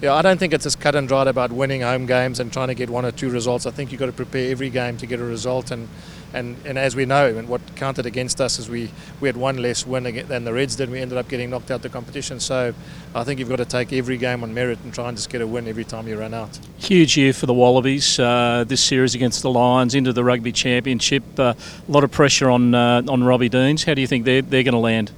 yeah, 0.00 0.14
I 0.14 0.22
don't 0.22 0.38
think 0.38 0.52
it's 0.52 0.64
as 0.64 0.76
cut 0.76 0.94
and 0.94 1.08
dried 1.08 1.26
about 1.26 1.50
winning 1.50 1.80
home 1.80 2.06
games 2.06 2.38
and 2.38 2.52
trying 2.52 2.68
to 2.68 2.74
get 2.74 2.88
one 2.88 3.04
or 3.04 3.10
two 3.10 3.30
results. 3.30 3.66
I 3.66 3.72
think 3.72 3.90
you've 3.90 3.98
got 3.98 4.06
to 4.06 4.12
prepare 4.12 4.50
every 4.50 4.70
game 4.70 4.96
to 4.98 5.06
get 5.06 5.18
a 5.18 5.24
result. 5.24 5.72
And, 5.72 5.88
and, 6.32 6.56
and 6.64 6.78
as 6.78 6.94
we 6.94 7.04
know, 7.04 7.36
and 7.36 7.48
what 7.48 7.60
counted 7.74 8.06
against 8.06 8.40
us 8.40 8.60
is 8.60 8.68
we, 8.68 8.90
we 9.20 9.28
had 9.28 9.36
one 9.36 9.56
less 9.56 9.84
win 9.84 10.04
than 10.28 10.44
the 10.44 10.52
Reds 10.52 10.76
did. 10.76 10.88
We 10.88 11.00
ended 11.00 11.18
up 11.18 11.28
getting 11.28 11.50
knocked 11.50 11.72
out 11.72 11.76
of 11.76 11.82
the 11.82 11.88
competition. 11.88 12.38
So 12.38 12.74
I 13.12 13.24
think 13.24 13.40
you've 13.40 13.48
got 13.48 13.56
to 13.56 13.64
take 13.64 13.92
every 13.92 14.18
game 14.18 14.44
on 14.44 14.54
merit 14.54 14.78
and 14.84 14.94
try 14.94 15.08
and 15.08 15.16
just 15.16 15.30
get 15.30 15.40
a 15.40 15.46
win 15.46 15.66
every 15.66 15.84
time 15.84 16.06
you 16.06 16.16
run 16.16 16.32
out. 16.32 16.60
Huge 16.76 17.16
year 17.16 17.32
for 17.32 17.46
the 17.46 17.54
Wallabies. 17.54 18.20
Uh, 18.20 18.64
this 18.68 18.80
series 18.80 19.16
against 19.16 19.42
the 19.42 19.50
Lions 19.50 19.96
into 19.96 20.12
the 20.12 20.22
Rugby 20.22 20.52
Championship. 20.52 21.24
Uh, 21.36 21.54
a 21.88 21.90
lot 21.90 22.04
of 22.04 22.12
pressure 22.12 22.50
on 22.50 22.72
uh, 22.72 23.02
on 23.08 23.24
Robbie 23.24 23.48
Deans. 23.48 23.82
How 23.82 23.94
do 23.94 24.00
you 24.00 24.06
think 24.06 24.24
they're, 24.24 24.42
they're 24.42 24.62
going 24.62 24.74
to 24.74 24.78
land? 24.78 25.10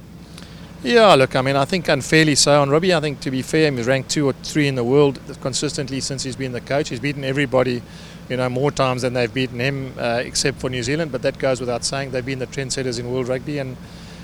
Yeah, 0.83 1.13
look, 1.13 1.35
I 1.35 1.41
mean, 1.43 1.55
I 1.55 1.65
think 1.65 1.87
unfairly 1.89 2.33
so 2.33 2.59
on 2.59 2.71
Robbie. 2.71 2.91
I 2.91 2.99
think, 2.99 3.19
to 3.19 3.29
be 3.29 3.43
fair, 3.43 3.71
he's 3.71 3.85
ranked 3.85 4.09
two 4.09 4.25
or 4.25 4.33
three 4.33 4.67
in 4.67 4.73
the 4.73 4.83
world 4.83 5.19
consistently 5.39 5.99
since 5.99 6.23
he's 6.23 6.35
been 6.35 6.53
the 6.53 6.61
coach. 6.61 6.89
He's 6.89 6.99
beaten 6.99 7.23
everybody, 7.23 7.83
you 8.29 8.37
know, 8.37 8.49
more 8.49 8.71
times 8.71 9.03
than 9.03 9.13
they've 9.13 9.31
beaten 9.31 9.59
him, 9.59 9.93
uh, 9.99 10.23
except 10.25 10.59
for 10.59 10.71
New 10.71 10.81
Zealand. 10.81 11.11
But 11.11 11.21
that 11.21 11.37
goes 11.37 11.59
without 11.59 11.83
saying. 11.83 12.09
They've 12.09 12.25
been 12.25 12.39
the 12.39 12.47
trendsetters 12.47 12.99
in 12.99 13.11
world 13.11 13.27
rugby, 13.27 13.59
and 13.59 13.77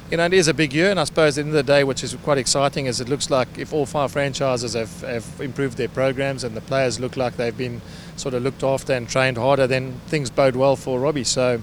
you 0.09 0.17
know, 0.17 0.25
it 0.25 0.33
is 0.33 0.47
a 0.47 0.53
big 0.53 0.73
year, 0.73 0.89
and 0.89 0.99
I 0.99 1.03
suppose 1.03 1.37
at 1.37 1.43
the 1.43 1.49
end 1.49 1.57
of 1.57 1.65
the 1.65 1.71
day, 1.71 1.83
which 1.83 2.03
is 2.03 2.15
quite 2.23 2.39
exciting, 2.39 2.87
is 2.87 2.99
it 2.99 3.07
looks 3.07 3.29
like 3.29 3.59
if 3.59 3.71
all 3.71 3.85
five 3.85 4.11
franchises 4.11 4.73
have, 4.73 5.01
have 5.01 5.39
improved 5.39 5.77
their 5.77 5.89
programs 5.89 6.43
and 6.43 6.55
the 6.55 6.61
players 6.61 6.99
look 6.99 7.17
like 7.17 7.35
they've 7.35 7.57
been 7.57 7.81
sort 8.15 8.33
of 8.33 8.41
looked 8.41 8.63
after 8.63 8.93
and 8.93 9.07
trained 9.07 9.37
harder, 9.37 9.67
then 9.67 9.99
things 10.07 10.31
bode 10.31 10.55
well 10.55 10.75
for 10.75 10.99
Robbie. 10.99 11.25
So, 11.25 11.61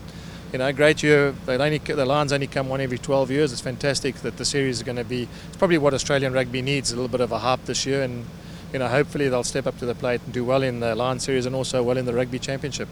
you 0.54 0.58
know, 0.58 0.73
great 0.73 1.02
year. 1.02 1.32
They 1.46 1.56
only 1.56 1.78
the 1.78 2.06
Lions 2.06 2.32
only 2.32 2.46
come 2.46 2.68
one 2.68 2.80
every 2.80 2.96
12 2.96 3.28
years. 3.28 3.50
It's 3.50 3.61
fantastic 3.61 4.14
that 4.18 4.37
the 4.37 4.44
series 4.44 4.76
is 4.76 4.82
going 4.84 4.94
to 4.96 5.04
be. 5.04 5.26
It's 5.49 5.56
probably 5.56 5.78
what 5.78 5.92
Australian 5.92 6.32
rugby 6.32 6.62
needs 6.62 6.92
a 6.92 6.94
little 6.94 7.08
bit 7.08 7.20
of 7.20 7.32
a 7.32 7.40
hype 7.40 7.64
this 7.64 7.84
year, 7.84 8.04
and 8.04 8.25
you 8.73 8.78
know, 8.78 8.87
hopefully 8.87 9.28
they'll 9.28 9.42
step 9.42 9.66
up 9.66 9.76
to 9.78 9.84
the 9.84 9.96
plate 9.96 10.20
and 10.25 10.32
do 10.32 10.44
well 10.44 10.62
in 10.62 10.78
the 10.78 10.94
Lions 10.94 11.25
series 11.25 11.44
and 11.44 11.56
also 11.56 11.82
well 11.82 11.99
in 11.99 12.04
the 12.04 12.14
Rugby 12.14 12.38
Championship. 12.38 12.88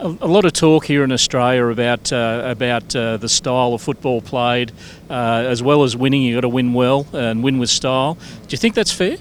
A, 0.00 0.06
a 0.06 0.26
lot 0.26 0.46
of 0.46 0.54
talk 0.54 0.86
here 0.86 1.04
in 1.04 1.12
Australia 1.12 1.66
about 1.66 2.10
uh, 2.14 2.44
about 2.46 2.96
uh, 2.96 3.18
the 3.18 3.28
style 3.28 3.74
of 3.74 3.82
football 3.82 4.22
played, 4.22 4.72
uh, 5.10 5.44
as 5.46 5.62
well 5.62 5.82
as 5.82 5.94
winning. 5.94 6.22
You 6.22 6.36
got 6.36 6.40
to 6.40 6.48
win 6.48 6.72
well 6.72 7.06
and 7.12 7.44
win 7.44 7.58
with 7.58 7.68
style. 7.68 8.14
Do 8.14 8.48
you 8.48 8.58
think 8.58 8.74
that's 8.74 8.90
fair? 8.90 9.18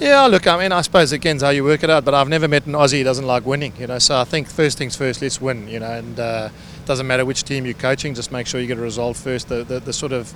Yeah, 0.00 0.26
look, 0.26 0.48
I 0.48 0.58
mean, 0.58 0.72
I 0.72 0.80
suppose 0.80 1.12
it 1.12 1.20
depends 1.20 1.44
how 1.44 1.50
you 1.50 1.62
work 1.62 1.84
it 1.84 1.90
out, 1.90 2.04
but 2.04 2.14
I've 2.14 2.28
never 2.28 2.48
met 2.48 2.66
an 2.66 2.72
Aussie 2.72 2.98
who 2.98 3.04
doesn't 3.04 3.26
like 3.26 3.46
winning, 3.46 3.72
you 3.78 3.86
know. 3.86 3.98
So 4.00 4.20
I 4.20 4.24
think 4.24 4.48
first 4.48 4.78
things 4.78 4.96
first, 4.96 5.22
let's 5.22 5.40
win, 5.40 5.68
you 5.68 5.80
know, 5.80 5.90
and 5.90 6.20
uh, 6.20 6.48
doesn't 6.88 7.06
matter 7.06 7.24
which 7.24 7.44
team 7.44 7.64
you're 7.66 7.74
coaching, 7.74 8.14
just 8.14 8.32
make 8.32 8.46
sure 8.46 8.60
you 8.60 8.66
get 8.66 8.78
a 8.78 8.80
result 8.80 9.16
first. 9.16 9.48
The, 9.48 9.62
the, 9.62 9.78
the 9.78 9.92
sort 9.92 10.12
of 10.12 10.34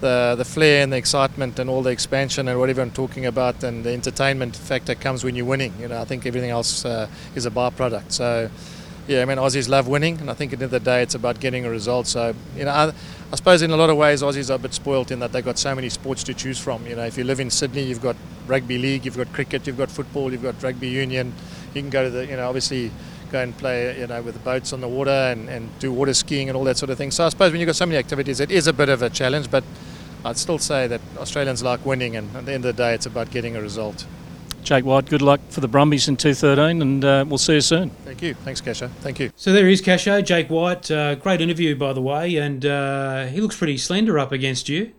the, 0.00 0.34
the 0.36 0.44
flair 0.44 0.82
and 0.82 0.92
the 0.92 0.96
excitement 0.96 1.58
and 1.58 1.68
all 1.68 1.82
the 1.82 1.90
expansion 1.90 2.48
and 2.48 2.58
whatever 2.58 2.80
I'm 2.80 2.90
talking 2.90 3.26
about 3.26 3.62
and 3.62 3.84
the 3.84 3.92
entertainment 3.92 4.56
factor 4.56 4.94
comes 4.94 5.22
when 5.22 5.36
you're 5.36 5.44
winning. 5.44 5.74
You 5.78 5.88
know, 5.88 6.00
I 6.00 6.06
think 6.06 6.24
everything 6.26 6.50
else 6.50 6.84
uh, 6.84 7.06
is 7.34 7.44
a 7.44 7.50
byproduct. 7.50 8.12
So, 8.12 8.50
yeah, 9.06 9.22
I 9.22 9.24
mean, 9.26 9.36
Aussies 9.38 9.68
love 9.68 9.88
winning, 9.88 10.18
and 10.20 10.30
I 10.30 10.34
think 10.34 10.52
at 10.52 10.58
the 10.58 10.64
end 10.64 10.74
of 10.74 10.82
the 10.82 10.90
day, 10.90 11.02
it's 11.02 11.14
about 11.14 11.38
getting 11.38 11.66
a 11.66 11.70
result. 11.70 12.06
So, 12.06 12.34
you 12.56 12.64
know, 12.64 12.70
I, 12.70 12.92
I 13.32 13.36
suppose 13.36 13.60
in 13.60 13.70
a 13.70 13.76
lot 13.76 13.90
of 13.90 13.96
ways, 13.98 14.22
Aussies 14.22 14.50
are 14.50 14.54
a 14.54 14.58
bit 14.58 14.72
spoilt 14.72 15.10
in 15.10 15.18
that 15.18 15.32
they've 15.32 15.44
got 15.44 15.58
so 15.58 15.74
many 15.74 15.90
sports 15.90 16.24
to 16.24 16.34
choose 16.34 16.58
from. 16.58 16.86
You 16.86 16.96
know, 16.96 17.04
if 17.04 17.18
you 17.18 17.24
live 17.24 17.40
in 17.40 17.50
Sydney, 17.50 17.82
you've 17.82 18.02
got 18.02 18.16
rugby 18.46 18.78
league, 18.78 19.04
you've 19.04 19.18
got 19.18 19.30
cricket, 19.32 19.66
you've 19.66 19.78
got 19.78 19.90
football, 19.90 20.32
you've 20.32 20.42
got 20.42 20.62
rugby 20.62 20.88
union. 20.88 21.34
You 21.74 21.82
can 21.82 21.90
go 21.90 22.04
to 22.04 22.10
the, 22.10 22.26
you 22.26 22.36
know, 22.36 22.46
obviously 22.46 22.90
go 23.30 23.40
and 23.40 23.56
play, 23.56 23.98
you 23.98 24.06
know, 24.06 24.22
with 24.22 24.34
the 24.34 24.40
boats 24.40 24.72
on 24.72 24.80
the 24.80 24.88
water 24.88 25.10
and, 25.10 25.48
and 25.48 25.78
do 25.78 25.92
water 25.92 26.14
skiing 26.14 26.48
and 26.48 26.56
all 26.56 26.64
that 26.64 26.76
sort 26.76 26.90
of 26.90 26.98
thing. 26.98 27.10
So 27.10 27.24
I 27.24 27.28
suppose 27.28 27.52
when 27.52 27.60
you've 27.60 27.66
got 27.66 27.76
so 27.76 27.86
many 27.86 27.98
activities, 27.98 28.40
it 28.40 28.50
is 28.50 28.66
a 28.66 28.72
bit 28.72 28.88
of 28.88 29.02
a 29.02 29.10
challenge, 29.10 29.50
but 29.50 29.64
I'd 30.24 30.36
still 30.36 30.58
say 30.58 30.86
that 30.86 31.00
Australians 31.16 31.62
like 31.62 31.84
winning, 31.86 32.16
and 32.16 32.34
at 32.36 32.46
the 32.46 32.52
end 32.52 32.64
of 32.64 32.76
the 32.76 32.82
day, 32.82 32.94
it's 32.94 33.06
about 33.06 33.30
getting 33.30 33.56
a 33.56 33.60
result. 33.60 34.06
Jake 34.62 34.84
White, 34.84 35.06
good 35.06 35.22
luck 35.22 35.40
for 35.48 35.60
the 35.60 35.68
Brumbies 35.68 36.06
in 36.08 36.16
213, 36.16 36.82
and 36.82 37.04
uh, 37.04 37.24
we'll 37.26 37.38
see 37.38 37.54
you 37.54 37.60
soon. 37.62 37.90
Thank 38.04 38.20
you. 38.20 38.34
Thanks, 38.34 38.60
Casho. 38.60 38.90
Thank 39.00 39.18
you. 39.18 39.32
So 39.34 39.52
there 39.52 39.68
is 39.68 39.80
Casho, 39.80 40.22
Jake 40.22 40.50
White. 40.50 40.90
Uh, 40.90 41.14
great 41.14 41.40
interview, 41.40 41.74
by 41.74 41.94
the 41.94 42.02
way, 42.02 42.36
and 42.36 42.64
uh, 42.66 43.26
he 43.26 43.40
looks 43.40 43.56
pretty 43.56 43.78
slender 43.78 44.18
up 44.18 44.32
against 44.32 44.68
you. 44.68 44.92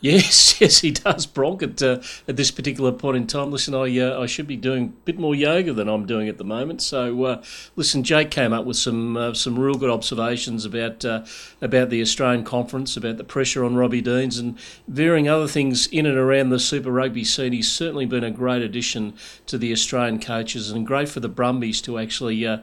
Yes, 0.00 0.60
yes, 0.60 0.80
he 0.80 0.92
does, 0.92 1.26
Bronk. 1.26 1.62
At 1.62 1.82
uh, 1.82 2.00
at 2.28 2.36
this 2.36 2.50
particular 2.50 2.92
point 2.92 3.16
in 3.16 3.26
time, 3.26 3.50
listen, 3.50 3.74
I 3.74 3.98
uh, 3.98 4.20
I 4.20 4.26
should 4.26 4.46
be 4.46 4.56
doing 4.56 4.84
a 4.84 5.04
bit 5.04 5.18
more 5.18 5.34
yoga 5.34 5.72
than 5.72 5.88
I'm 5.88 6.06
doing 6.06 6.28
at 6.28 6.38
the 6.38 6.44
moment. 6.44 6.80
So, 6.82 7.24
uh, 7.24 7.42
listen, 7.74 8.04
Jake 8.04 8.30
came 8.30 8.52
up 8.52 8.64
with 8.64 8.76
some 8.76 9.16
uh, 9.16 9.34
some 9.34 9.58
real 9.58 9.74
good 9.74 9.90
observations 9.90 10.64
about 10.64 11.04
uh, 11.04 11.24
about 11.60 11.90
the 11.90 12.00
Australian 12.00 12.44
conference, 12.44 12.96
about 12.96 13.16
the 13.16 13.24
pressure 13.24 13.64
on 13.64 13.74
Robbie 13.74 14.02
Deans, 14.02 14.38
and 14.38 14.58
varying 14.86 15.28
other 15.28 15.48
things 15.48 15.88
in 15.88 16.06
and 16.06 16.16
around 16.16 16.50
the 16.50 16.60
Super 16.60 16.92
Rugby 16.92 17.24
scene. 17.24 17.52
He's 17.52 17.70
certainly 17.70 18.06
been 18.06 18.24
a 18.24 18.30
great 18.30 18.62
addition 18.62 19.14
to 19.46 19.58
the 19.58 19.72
Australian 19.72 20.20
coaches, 20.20 20.70
and 20.70 20.86
great 20.86 21.08
for 21.08 21.20
the 21.20 21.28
Brumbies 21.28 21.80
to 21.82 21.98
actually 21.98 22.46
uh, 22.46 22.58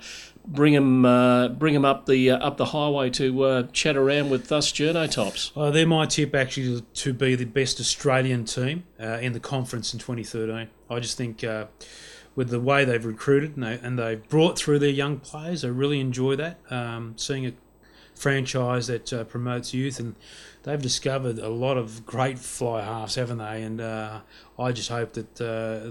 bring 0.47 0.73
him 0.73 1.05
uh, 1.05 1.49
bring 1.49 1.73
him 1.73 1.85
up 1.85 2.05
the 2.05 2.31
uh, 2.31 2.37
up 2.37 2.57
the 2.57 2.65
highway 2.65 3.09
to 3.11 3.43
uh, 3.43 3.63
chat 3.71 3.97
around 3.97 4.29
with 4.29 4.51
us 4.51 4.71
journo 4.71 5.09
tops. 5.09 5.55
Well, 5.55 5.71
they're 5.71 5.87
my 5.87 6.05
tip 6.05 6.35
actually 6.35 6.81
to 6.81 7.13
be 7.13 7.35
the 7.35 7.45
best 7.45 7.79
Australian 7.79 8.45
team 8.45 8.83
uh, 8.99 9.19
in 9.21 9.33
the 9.33 9.39
conference 9.39 9.93
in 9.93 9.99
2013. 9.99 10.69
I 10.89 10.99
just 10.99 11.17
think 11.17 11.43
uh, 11.43 11.65
with 12.35 12.49
the 12.49 12.59
way 12.59 12.85
they've 12.85 13.05
recruited 13.05 13.57
and, 13.57 13.63
they, 13.63 13.77
they've 14.03 14.29
brought 14.29 14.57
through 14.57 14.79
their 14.79 14.89
young 14.89 15.19
players, 15.19 15.63
I 15.63 15.69
really 15.69 15.99
enjoy 15.99 16.35
that. 16.35 16.59
Um, 16.69 17.13
seeing 17.17 17.45
a 17.45 17.53
franchise 18.13 18.87
that 18.87 19.11
uh, 19.11 19.23
promotes 19.23 19.73
youth 19.73 19.99
and 19.99 20.15
they've 20.63 20.81
discovered 20.81 21.39
a 21.39 21.49
lot 21.49 21.77
of 21.77 22.05
great 22.05 22.39
fly 22.39 22.81
halves, 22.81 23.15
haven't 23.15 23.39
they? 23.39 23.63
And 23.63 23.81
I 23.81 24.71
just 24.71 24.89
hope 24.89 25.13
that 25.13 25.35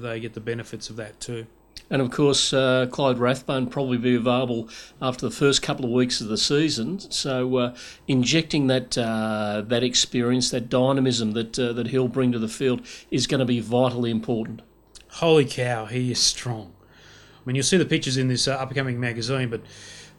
they 0.03 0.21
get 0.21 0.35
the 0.35 0.41
benefits 0.41 0.91
of 0.91 0.97
that 0.97 1.21
too. 1.21 1.47
And 1.91 2.00
of 2.00 2.11
course, 2.11 2.53
uh, 2.53 2.87
Clyde 2.91 3.19
Rathbone 3.19 3.67
probably 3.67 3.99
be 3.99 4.14
available 4.14 4.69
after 5.03 5.29
the 5.29 5.35
first 5.35 5.61
couple 5.62 5.85
of 5.85 5.91
weeks 5.91 6.21
of 6.21 6.29
the 6.29 6.38
season. 6.38 6.99
So, 6.99 7.57
uh, 7.57 7.76
injecting 8.09 8.69
that 8.69 8.97
uh, 8.97 9.62
that 9.67 9.85
experience, 9.85 10.50
that 10.50 10.71
dynamism 10.71 11.33
that 11.33 11.59
uh, 11.59 11.73
that 11.75 11.88
he'll 11.88 12.09
bring 12.09 12.33
to 12.33 12.38
the 12.38 12.49
field 12.49 12.87
is 13.11 13.26
going 13.26 13.41
to 13.41 13.45
be 13.45 13.61
vitally 13.61 14.11
important. 14.11 14.62
Holy 15.09 15.45
cow, 15.45 15.85
he 15.85 16.11
is 16.11 16.19
strong. 16.19 16.73
I 17.45 17.47
mean, 17.47 17.57
you'll 17.57 17.64
see 17.64 17.76
the 17.76 17.85
pictures 17.85 18.17
in 18.17 18.29
this 18.29 18.49
uh, 18.49 18.55
upcoming 18.55 18.99
magazine, 18.99 19.50
but 19.50 19.61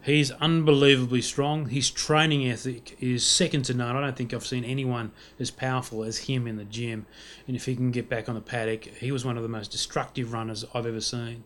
he's 0.04 0.30
unbelievably 0.32 1.24
strong. 1.24 1.70
His 1.70 1.90
training 1.90 2.48
ethic 2.48 2.96
is 3.02 3.26
second 3.26 3.64
to 3.64 3.74
none. 3.74 3.96
I 3.96 4.02
don't 4.02 4.16
think 4.16 4.34
I've 4.34 4.46
seen 4.46 4.64
anyone 4.64 5.12
as 5.40 5.50
powerful 5.50 6.04
as 6.04 6.20
him 6.20 6.46
in 6.46 6.58
the 6.58 6.64
gym. 6.64 7.08
And 7.48 7.56
if 7.56 7.66
he 7.66 7.76
can 7.76 7.90
get 7.90 8.08
back 8.08 8.30
on 8.30 8.36
the 8.36 8.42
paddock, 8.42 8.86
he 8.86 9.12
was 9.12 9.26
one 9.26 9.36
of 9.36 9.44
the 9.44 9.50
most 9.50 9.72
destructive 9.72 10.32
runners 10.32 10.64
I've 10.74 10.86
ever 10.86 11.02
seen. 11.02 11.44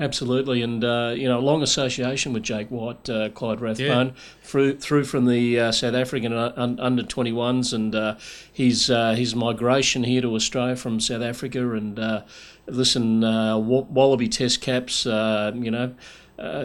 Absolutely, 0.00 0.60
and 0.60 0.82
uh, 0.82 1.14
you 1.16 1.28
know, 1.28 1.38
long 1.38 1.62
association 1.62 2.32
with 2.32 2.42
Jake 2.42 2.68
White, 2.68 3.08
uh, 3.08 3.28
Clyde 3.28 3.60
Rathbone, 3.60 4.08
yeah. 4.08 4.12
through 4.42 4.78
through 4.78 5.04
from 5.04 5.26
the 5.26 5.60
uh, 5.60 5.72
South 5.72 5.94
African 5.94 6.32
under 6.32 7.02
twenty 7.04 7.30
ones, 7.30 7.72
and 7.72 7.94
uh, 7.94 8.16
his 8.52 8.90
uh, 8.90 9.12
his 9.14 9.36
migration 9.36 10.02
here 10.02 10.20
to 10.20 10.34
Australia 10.34 10.74
from 10.74 10.98
South 10.98 11.22
Africa, 11.22 11.70
and 11.74 12.00
uh, 12.00 12.22
listen, 12.66 13.20
Wallaby 13.20 14.28
Test 14.28 14.60
caps, 14.60 15.04
you 15.04 15.70
know. 15.70 15.94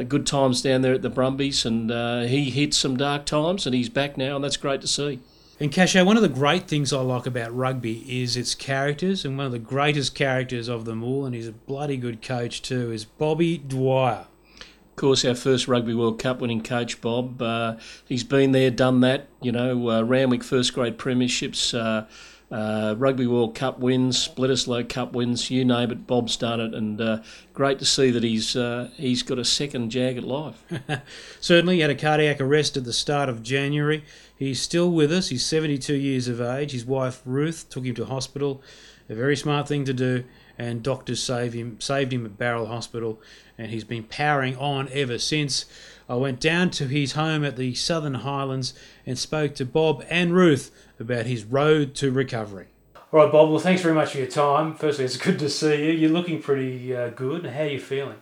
good 0.07 0.25
times 0.25 0.63
down 0.63 0.81
there 0.81 0.95
at 0.95 1.03
the 1.03 1.09
Brumbies, 1.11 1.65
and 1.65 1.91
he 2.27 2.49
hit 2.49 2.73
some 2.73 2.97
dark 2.97 3.27
times, 3.27 3.67
and 3.67 3.75
he's 3.75 3.89
back 3.89 4.17
now, 4.17 4.37
and 4.37 4.43
that's 4.43 4.57
great 4.57 4.81
to 4.81 4.87
see. 4.87 5.19
And 5.61 5.73
Casho, 5.73 6.05
one 6.05 6.15
of 6.15 6.21
the 6.21 6.29
great 6.29 6.69
things 6.69 6.93
I 6.93 7.01
like 7.01 7.25
about 7.25 7.53
rugby 7.53 8.05
is 8.07 8.37
its 8.37 8.55
characters, 8.55 9.25
and 9.25 9.35
one 9.37 9.45
of 9.45 9.51
the 9.51 9.59
greatest 9.59 10.15
characters 10.15 10.69
of 10.69 10.85
them 10.85 11.03
all, 11.03 11.25
and 11.25 11.35
he's 11.35 11.49
a 11.49 11.51
bloody 11.51 11.97
good 11.97 12.21
coach 12.21 12.61
too, 12.61 12.93
is 12.93 13.03
Bobby 13.03 13.57
Dwyer. 13.57 14.27
Of 14.59 14.95
course, 14.95 15.25
our 15.25 15.35
first 15.35 15.67
Rugby 15.67 15.93
World 15.93 16.17
Cup 16.17 16.39
winning 16.39 16.63
coach, 16.63 17.01
Bob. 17.01 17.41
Uh, 17.41 17.75
he's 18.05 18.23
been 18.23 18.53
there, 18.53 18.71
done 18.71 19.01
that. 19.01 19.27
You 19.41 19.51
know, 19.51 19.89
uh, 19.89 20.01
Randwick 20.03 20.45
first 20.45 20.73
grade 20.73 20.97
premierships. 20.97 21.77
Uh, 21.77 22.05
uh, 22.51 22.95
Rugby 22.97 23.27
World 23.27 23.53
Cup 23.53 23.79
wins, 23.79 24.27
Bledisloe 24.27 24.87
Cup 24.87 25.13
wins, 25.13 25.51
you 25.51 25.63
name 25.63 25.91
it, 25.91 26.07
Bob's 26.07 26.35
done 26.35 26.59
it, 26.59 26.73
and 26.73 26.99
uh, 26.99 27.19
great 27.53 27.77
to 27.79 27.85
see 27.85 28.09
that 28.09 28.23
he's 28.23 28.55
uh, 28.55 28.89
he's 28.95 29.21
got 29.21 29.37
a 29.37 29.45
second 29.45 29.91
jag 29.91 30.17
at 30.17 30.23
life. 30.23 30.63
Certainly, 31.39 31.75
he 31.75 31.81
had 31.81 31.91
a 31.91 31.95
cardiac 31.95 32.41
arrest 32.41 32.75
at 32.75 32.85
the 32.85 32.93
start 32.93 33.29
of 33.29 33.43
January. 33.43 34.03
He's 34.35 34.61
still 34.61 34.91
with 34.91 35.11
us. 35.11 35.29
He's 35.29 35.45
72 35.45 35.93
years 35.93 36.27
of 36.27 36.41
age. 36.41 36.71
His 36.71 36.85
wife 36.85 37.21
Ruth 37.23 37.69
took 37.69 37.85
him 37.85 37.95
to 37.95 38.05
hospital. 38.05 38.63
A 39.09 39.15
very 39.15 39.35
smart 39.35 39.67
thing 39.67 39.85
to 39.85 39.93
do, 39.93 40.23
and 40.57 40.81
doctors 40.81 41.21
saved 41.21 41.53
him 41.53 41.79
saved 41.79 42.11
him 42.11 42.25
at 42.25 42.37
Bowral 42.37 42.67
Hospital, 42.67 43.21
and 43.59 43.69
he's 43.69 43.83
been 43.83 44.03
powering 44.03 44.57
on 44.57 44.89
ever 44.91 45.19
since. 45.19 45.65
I 46.09 46.15
went 46.15 46.39
down 46.39 46.71
to 46.71 46.87
his 46.87 47.11
home 47.11 47.45
at 47.45 47.55
the 47.55 47.75
Southern 47.75 48.15
Highlands 48.15 48.73
and 49.05 49.17
spoke 49.17 49.53
to 49.55 49.65
Bob 49.65 50.03
and 50.09 50.33
Ruth 50.33 50.71
about 50.99 51.27
his 51.27 51.45
road 51.45 51.93
to 51.95 52.11
recovery. 52.11 52.65
All 53.13 53.19
right, 53.19 53.31
Bob. 53.31 53.51
Well, 53.51 53.59
thanks 53.59 53.83
very 53.83 53.93
much 53.93 54.13
for 54.13 54.17
your 54.17 54.27
time. 54.27 54.73
Firstly, 54.73 55.05
it's 55.05 55.17
good 55.17 55.37
to 55.37 55.49
see 55.49 55.85
you. 55.85 55.91
You're 55.91 56.09
looking 56.09 56.41
pretty 56.41 56.95
uh, 56.95 57.09
good. 57.09 57.45
How 57.45 57.61
are 57.61 57.67
you 57.67 57.79
feeling? 57.79 58.17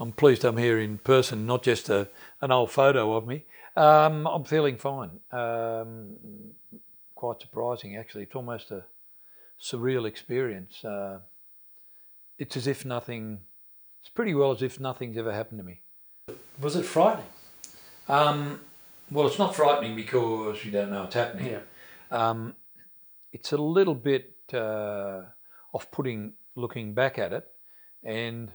I'm 0.00 0.10
pleased 0.10 0.44
I'm 0.44 0.56
here 0.56 0.80
in 0.80 0.98
person, 0.98 1.46
not 1.46 1.62
just 1.62 1.88
a, 1.88 2.08
an 2.40 2.50
old 2.50 2.72
photo 2.72 3.14
of 3.16 3.28
me. 3.28 3.44
Um, 3.76 4.26
I'm 4.26 4.44
feeling 4.44 4.76
fine. 4.76 5.20
Um, 5.30 6.16
quite 7.14 7.40
surprising, 7.40 7.96
actually. 7.96 8.24
It's 8.24 8.34
almost 8.34 8.72
a 8.72 8.84
surreal 9.60 10.04
experience. 10.04 10.84
Uh, 10.84 11.20
it's 12.38 12.56
as 12.56 12.66
if 12.66 12.84
nothing, 12.84 13.38
it's 14.00 14.10
pretty 14.10 14.34
well 14.34 14.50
as 14.50 14.62
if 14.62 14.80
nothing's 14.80 15.16
ever 15.16 15.32
happened 15.32 15.60
to 15.60 15.64
me. 15.64 15.80
Was 16.60 16.76
it 16.76 16.84
frightening? 16.84 17.26
Um, 18.08 18.60
well, 19.10 19.26
it's 19.26 19.38
not 19.38 19.54
frightening 19.54 19.94
because 19.94 20.64
you 20.64 20.70
don't 20.70 20.90
know 20.90 21.02
what's 21.02 21.14
happening. 21.14 21.46
Yeah. 21.46 21.60
Um, 22.10 22.54
it's 23.32 23.52
a 23.52 23.56
little 23.56 23.94
bit 23.94 24.34
uh, 24.52 25.22
off-putting 25.72 26.32
looking 26.56 26.94
back 26.94 27.18
at 27.18 27.32
it, 27.32 27.46
and 28.02 28.50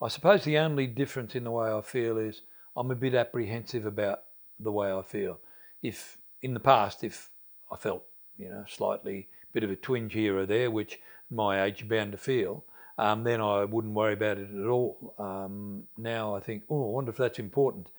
I 0.00 0.08
suppose 0.08 0.44
the 0.44 0.58
only 0.58 0.86
difference 0.86 1.34
in 1.34 1.44
the 1.44 1.50
way 1.50 1.70
I 1.70 1.80
feel 1.80 2.16
is 2.16 2.42
I'm 2.76 2.90
a 2.90 2.94
bit 2.94 3.14
apprehensive 3.14 3.84
about 3.84 4.22
the 4.58 4.72
way 4.72 4.92
I 4.92 5.02
feel. 5.02 5.38
If 5.82 6.18
in 6.42 6.54
the 6.54 6.60
past, 6.60 7.04
if 7.04 7.30
I 7.70 7.76
felt 7.76 8.04
you 8.38 8.48
know 8.48 8.64
slightly 8.68 9.28
bit 9.52 9.64
of 9.64 9.70
a 9.70 9.76
twinge 9.76 10.12
here 10.12 10.38
or 10.38 10.46
there, 10.46 10.70
which 10.70 11.00
my 11.30 11.64
age 11.64 11.82
is 11.82 11.88
bound 11.88 12.12
to 12.12 12.18
feel, 12.18 12.64
um, 12.98 13.24
then 13.24 13.40
I 13.40 13.64
wouldn't 13.64 13.94
worry 13.94 14.14
about 14.14 14.38
it 14.38 14.48
at 14.50 14.66
all. 14.66 15.14
Um, 15.18 15.84
now 15.96 16.34
I 16.34 16.40
think, 16.40 16.62
oh, 16.70 16.88
I 16.88 16.92
wonder 16.92 17.10
if 17.10 17.16
that's 17.16 17.38
important. 17.38 17.90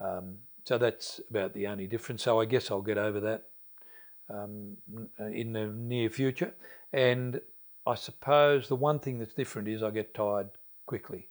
Um, 0.00 0.38
so 0.64 0.78
that's 0.78 1.20
about 1.30 1.54
the 1.54 1.66
only 1.66 1.86
difference. 1.86 2.22
So 2.22 2.40
I 2.40 2.44
guess 2.44 2.70
I'll 2.70 2.82
get 2.82 2.98
over 2.98 3.20
that 3.20 3.44
um, 4.28 4.76
in 5.18 5.52
the 5.52 5.66
near 5.66 6.10
future. 6.10 6.54
And 6.92 7.40
I 7.86 7.94
suppose 7.94 8.68
the 8.68 8.76
one 8.76 8.98
thing 8.98 9.18
that's 9.18 9.34
different 9.34 9.68
is 9.68 9.82
I 9.82 9.90
get 9.90 10.14
tired 10.14 10.48
quickly. 10.86 11.28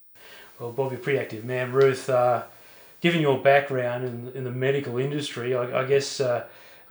Well, 0.60 0.72
Bob, 0.72 0.92
you're 0.92 1.02
pretty 1.02 1.20
active 1.20 1.44
man. 1.44 1.74
Ruth, 1.74 2.10
uh, 2.10 2.44
given 3.02 3.22
your 3.22 3.38
background 3.40 4.06
in, 4.06 4.32
in 4.36 4.44
the 4.44 4.52
medical 4.52 4.98
industry, 4.98 5.54
I, 5.54 5.82
I 5.82 5.86
guess 5.86 6.22
uh, 6.22 6.46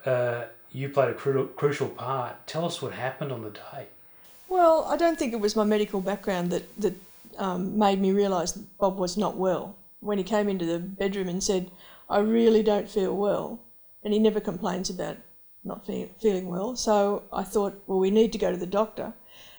uh, 0.04 0.44
you 0.70 0.88
played 0.90 1.10
a 1.10 1.14
cru- 1.14 1.48
crucial 1.56 1.88
part. 1.88 2.46
Tell 2.46 2.66
us 2.66 2.82
what 2.82 2.92
happened 2.92 3.32
on 3.32 3.42
the 3.42 3.50
day. 3.50 3.86
Well, 4.48 4.84
I 4.88 4.96
don't 4.96 5.18
think 5.18 5.32
it 5.32 5.40
was 5.40 5.56
my 5.56 5.64
medical 5.64 6.00
background 6.00 6.50
that, 6.50 6.80
that 6.80 6.94
um, 7.38 7.78
made 7.78 8.00
me 8.00 8.12
realise 8.12 8.52
that 8.52 8.78
Bob 8.78 8.98
was 8.98 9.16
not 9.16 9.36
well. 9.36 9.76
When 10.00 10.18
he 10.18 10.24
came 10.24 10.48
into 10.48 10.66
the 10.66 10.78
bedroom 10.78 11.28
and 11.28 11.42
said, 11.42 11.70
I 12.08 12.18
really 12.18 12.62
don't 12.62 12.90
feel 12.90 13.16
well, 13.16 13.60
and 14.02 14.12
he 14.12 14.18
never 14.18 14.40
complains 14.40 14.90
about 14.90 15.16
not 15.64 15.86
feel, 15.86 16.08
feeling 16.20 16.48
well. 16.48 16.76
So 16.76 17.22
I 17.32 17.42
thought, 17.42 17.82
well, 17.86 17.98
we 17.98 18.10
need 18.10 18.32
to 18.32 18.38
go 18.38 18.50
to 18.50 18.56
the 18.56 18.66
doctor. 18.66 19.14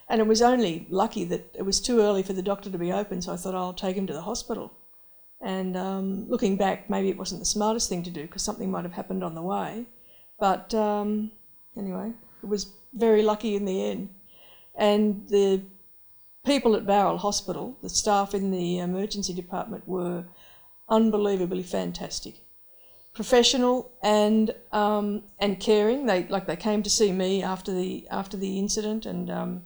And 0.07 0.21
it 0.21 0.27
was 0.27 0.41
only 0.41 0.85
lucky 0.89 1.23
that 1.25 1.55
it 1.57 1.63
was 1.63 1.81
too 1.81 1.99
early 1.99 2.21
for 2.21 2.33
the 2.33 2.43
doctor 2.43 2.69
to 2.69 2.77
be 2.77 2.91
open, 2.91 3.21
so 3.21 3.33
I 3.33 3.37
thought 3.37 3.55
I'll 3.55 3.73
take 3.73 3.95
him 3.95 4.05
to 4.07 4.13
the 4.13 4.21
hospital. 4.21 4.71
And 5.41 5.75
um, 5.75 6.29
looking 6.29 6.57
back, 6.57 6.89
maybe 6.89 7.09
it 7.09 7.17
wasn't 7.17 7.41
the 7.41 7.45
smartest 7.45 7.89
thing 7.89 8.03
to 8.03 8.11
do 8.11 8.21
because 8.21 8.43
something 8.43 8.69
might 8.69 8.83
have 8.83 8.93
happened 8.93 9.23
on 9.23 9.35
the 9.35 9.41
way. 9.41 9.85
But 10.39 10.73
um, 10.73 11.31
anyway, 11.75 12.11
it 12.43 12.47
was 12.47 12.71
very 12.93 13.23
lucky 13.23 13.55
in 13.55 13.65
the 13.65 13.83
end. 13.83 14.09
And 14.77 15.27
the 15.29 15.61
people 16.45 16.75
at 16.75 16.85
Bowral 16.85 17.17
Hospital, 17.17 17.77
the 17.81 17.89
staff 17.89 18.33
in 18.33 18.51
the 18.51 18.79
emergency 18.79 19.33
department, 19.33 19.87
were 19.87 20.25
unbelievably 20.89 21.63
fantastic 21.63 22.45
professional 23.15 23.89
and 24.03 24.53
um, 24.71 25.23
and 25.39 25.59
caring. 25.59 26.05
They 26.05 26.27
like 26.27 26.45
they 26.45 26.55
came 26.55 26.83
to 26.83 26.89
see 26.89 27.11
me 27.11 27.41
after 27.41 27.73
the 27.73 28.07
after 28.11 28.37
the 28.37 28.59
incident 28.59 29.07
and 29.07 29.31
um, 29.31 29.63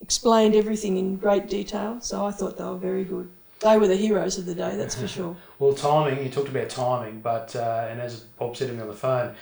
explained 0.00 0.54
everything 0.54 0.96
in 0.96 1.16
great 1.16 1.48
detail. 1.48 2.00
So 2.00 2.24
I 2.24 2.30
thought 2.30 2.56
they 2.56 2.64
were 2.64 2.78
very 2.78 3.04
good. 3.04 3.28
They 3.60 3.76
were 3.76 3.88
the 3.88 3.96
heroes 3.96 4.38
of 4.38 4.46
the 4.46 4.54
day, 4.54 4.76
that's 4.76 4.94
for 4.94 5.08
sure. 5.16 5.36
well, 5.58 5.74
timing. 5.74 6.22
You 6.22 6.30
talked 6.30 6.48
about 6.48 6.70
timing, 6.70 7.20
but 7.20 7.54
uh, 7.54 7.88
and 7.90 8.00
as 8.00 8.20
Bob 8.20 8.56
said 8.56 8.68
to 8.68 8.74
me 8.74 8.80
on 8.80 8.88
the 8.88 8.94
phone, 8.94 9.34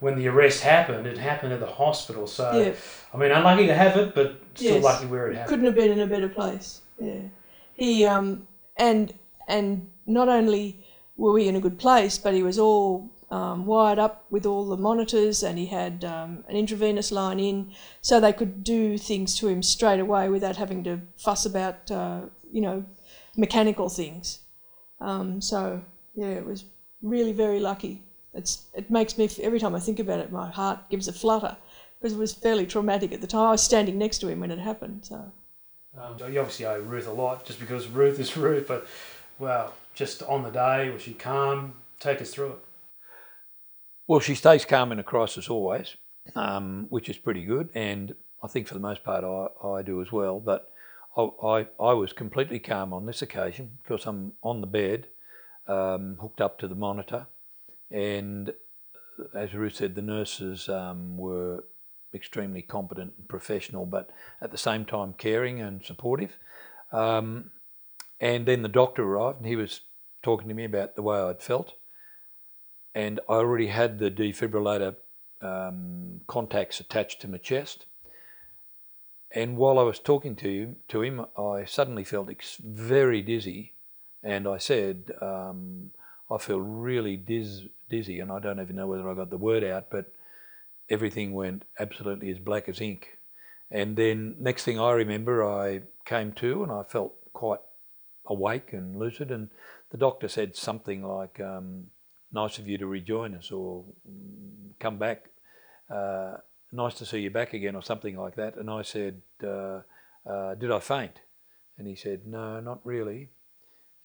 when 0.00 0.16
the 0.16 0.28
arrest 0.28 0.62
happened, 0.62 1.06
it 1.06 1.18
happened 1.18 1.52
at 1.52 1.60
the 1.60 1.66
hospital. 1.66 2.26
So 2.26 2.50
Yeah. 2.52 2.72
I 3.12 3.16
mean, 3.16 3.30
unlucky 3.30 3.66
to 3.66 3.74
have 3.74 3.96
it, 3.96 4.14
but 4.14 4.36
still 4.54 4.74
Yes. 4.74 4.84
lucky 4.84 5.06
where 5.06 5.28
it 5.28 5.34
happened. 5.34 5.48
Couldn't 5.48 5.66
have 5.66 5.74
been 5.74 5.92
in 5.92 6.00
a 6.00 6.06
better 6.06 6.28
place. 6.28 6.80
Yeah. 7.00 7.22
He 7.74 8.04
um 8.04 8.46
and 8.76 9.12
and 9.46 9.88
not 10.06 10.28
only 10.28 10.84
were 11.16 11.32
we 11.32 11.48
in 11.48 11.56
a 11.56 11.60
good 11.60 11.78
place, 11.78 12.16
but 12.18 12.34
he 12.34 12.42
was 12.42 12.58
all 12.58 13.10
um, 13.30 13.66
wired 13.66 13.98
up 13.98 14.24
with 14.30 14.46
all 14.46 14.64
the 14.64 14.76
monitors, 14.76 15.42
and 15.42 15.58
he 15.58 15.66
had 15.66 16.02
um, 16.04 16.44
an 16.48 16.56
intravenous 16.56 17.12
line 17.12 17.38
in, 17.38 17.72
so 18.00 18.20
they 18.20 18.32
could 18.32 18.64
do 18.64 18.96
things 18.96 19.34
to 19.36 19.48
him 19.48 19.62
straight 19.62 20.00
away 20.00 20.30
without 20.30 20.56
having 20.56 20.82
to 20.84 21.00
fuss 21.16 21.44
about 21.44 21.90
uh, 21.90 22.20
you 22.50 22.60
know 22.62 22.84
mechanical 23.36 23.88
things. 23.88 24.40
Um, 25.00 25.40
so 25.40 25.82
yeah, 26.14 26.28
it 26.28 26.46
was 26.46 26.64
really 27.02 27.32
very 27.32 27.60
lucky. 27.60 28.02
It's 28.38 28.66
it 28.74 28.90
makes 28.90 29.18
me 29.18 29.28
every 29.42 29.60
time 29.60 29.74
I 29.74 29.80
think 29.80 29.98
about 29.98 30.20
it, 30.20 30.32
my 30.32 30.48
heart 30.48 30.88
gives 30.88 31.08
a 31.08 31.12
flutter 31.12 31.56
because 31.98 32.14
it 32.14 32.18
was 32.18 32.32
fairly 32.32 32.66
traumatic 32.66 33.12
at 33.12 33.20
the 33.20 33.26
time. 33.26 33.48
I 33.48 33.50
was 33.52 33.62
standing 33.62 33.98
next 33.98 34.18
to 34.18 34.28
him 34.28 34.40
when 34.40 34.50
it 34.50 34.58
happened. 34.58 35.04
So 35.04 35.32
Um, 35.96 36.16
you 36.32 36.40
obviously 36.40 36.66
owe 36.66 36.80
Ruth 36.80 37.08
a 37.08 37.12
lot, 37.12 37.44
just 37.44 37.60
because 37.60 37.88
Ruth 37.88 38.18
is 38.20 38.36
Ruth. 38.46 38.68
But 38.68 38.86
well, 39.38 39.74
just 39.94 40.22
on 40.22 40.42
the 40.42 40.50
day, 40.50 40.90
was 40.90 41.02
she 41.02 41.14
calm? 41.14 41.74
Take 42.00 42.20
us 42.22 42.30
through 42.30 42.52
it. 42.52 42.58
Well, 44.06 44.20
she 44.20 44.34
stays 44.34 44.64
calm 44.64 44.92
in 44.92 44.98
a 44.98 45.02
crisis 45.02 45.50
always, 45.50 45.96
um, 46.34 46.86
which 46.88 47.08
is 47.08 47.18
pretty 47.18 47.44
good, 47.44 47.68
and 47.74 48.14
I 48.42 48.46
think 48.46 48.66
for 48.68 48.74
the 48.74 48.80
most 48.80 49.04
part 49.04 49.24
I, 49.24 49.66
I 49.66 49.82
do 49.82 50.00
as 50.00 50.10
well. 50.12 50.40
But 50.40 50.70
I, 51.16 51.28
I, 51.44 51.66
I 51.80 51.92
was 51.92 52.12
completely 52.12 52.58
calm 52.58 52.92
on 52.92 53.04
this 53.06 53.20
occasion 53.20 53.78
because 53.82 54.06
I'm 54.06 54.32
on 54.42 54.60
the 54.60 54.66
bed, 54.66 55.08
um, 55.66 56.16
hooked 56.20 56.40
up 56.40 56.58
to 56.60 56.68
the 56.68 56.74
monitor, 56.74 57.26
and 57.90 58.52
as 59.34 59.54
Ruth 59.54 59.76
said, 59.76 59.94
the 59.94 60.02
nurses 60.02 60.68
um, 60.68 61.16
were 61.16 61.64
extremely 62.14 62.62
competent 62.62 63.14
and 63.18 63.28
professional, 63.28 63.84
but 63.84 64.10
at 64.40 64.52
the 64.52 64.58
same 64.58 64.84
time 64.84 65.14
caring 65.16 65.60
and 65.60 65.84
supportive. 65.84 66.36
Um, 66.92 67.50
and 68.20 68.46
then 68.46 68.62
the 68.62 68.68
doctor 68.68 69.02
arrived, 69.02 69.38
and 69.38 69.46
he 69.46 69.56
was 69.56 69.82
talking 70.22 70.48
to 70.48 70.54
me 70.54 70.64
about 70.64 70.96
the 70.96 71.02
way 71.02 71.18
I'd 71.18 71.42
felt 71.42 71.74
and 72.98 73.20
I 73.28 73.34
already 73.34 73.68
had 73.68 74.00
the 74.00 74.10
defibrillator 74.10 74.96
um, 75.40 76.20
contacts 76.26 76.80
attached 76.80 77.20
to 77.20 77.28
my 77.28 77.38
chest. 77.38 77.86
And 79.30 79.56
while 79.56 79.78
I 79.78 79.82
was 79.82 80.00
talking 80.00 80.34
to 80.36 80.48
him, 80.48 80.76
to 80.88 81.02
him, 81.02 81.26
I 81.38 81.64
suddenly 81.64 82.02
felt 82.02 82.28
very 82.58 83.22
dizzy, 83.22 83.74
and 84.20 84.48
I 84.48 84.58
said, 84.58 85.12
um, 85.20 85.92
"I 86.28 86.38
feel 86.38 86.60
really 86.60 87.16
diz- 87.16 87.68
dizzy," 87.88 88.20
and 88.20 88.30
I 88.30 88.38
don't 88.38 88.60
even 88.60 88.76
know 88.76 88.86
whether 88.86 89.08
I 89.08 89.14
got 89.14 89.30
the 89.30 89.36
word 89.36 89.64
out, 89.64 89.90
but 89.90 90.12
everything 90.90 91.32
went 91.32 91.64
absolutely 91.78 92.30
as 92.30 92.38
black 92.38 92.68
as 92.68 92.80
ink. 92.80 93.18
And 93.70 93.96
then 93.96 94.36
next 94.38 94.64
thing 94.64 94.80
I 94.80 94.92
remember, 94.92 95.44
I 95.44 95.82
came 96.04 96.32
to, 96.32 96.62
and 96.62 96.72
I 96.72 96.82
felt 96.82 97.14
quite 97.32 97.60
awake 98.26 98.72
and 98.72 98.96
lucid, 98.96 99.30
and 99.30 99.50
the 99.90 99.98
doctor 99.98 100.28
said 100.28 100.56
something 100.56 101.02
like. 101.02 101.40
Um, 101.40 101.90
nice 102.32 102.58
of 102.58 102.68
you 102.68 102.78
to 102.78 102.86
rejoin 102.86 103.34
us 103.34 103.50
or 103.50 103.84
mm, 104.08 104.70
come 104.78 104.98
back. 104.98 105.30
Uh, 105.90 106.36
nice 106.72 106.94
to 106.94 107.06
see 107.06 107.20
you 107.20 107.30
back 107.30 107.52
again 107.52 107.74
or 107.74 107.82
something 107.82 108.16
like 108.16 108.36
that. 108.36 108.56
And 108.56 108.70
I 108.70 108.82
said, 108.82 109.22
uh, 109.42 109.80
uh, 110.28 110.54
did 110.54 110.70
I 110.70 110.80
faint? 110.80 111.20
And 111.78 111.86
he 111.86 111.94
said, 111.94 112.26
no, 112.26 112.60
not 112.60 112.80
really. 112.84 113.30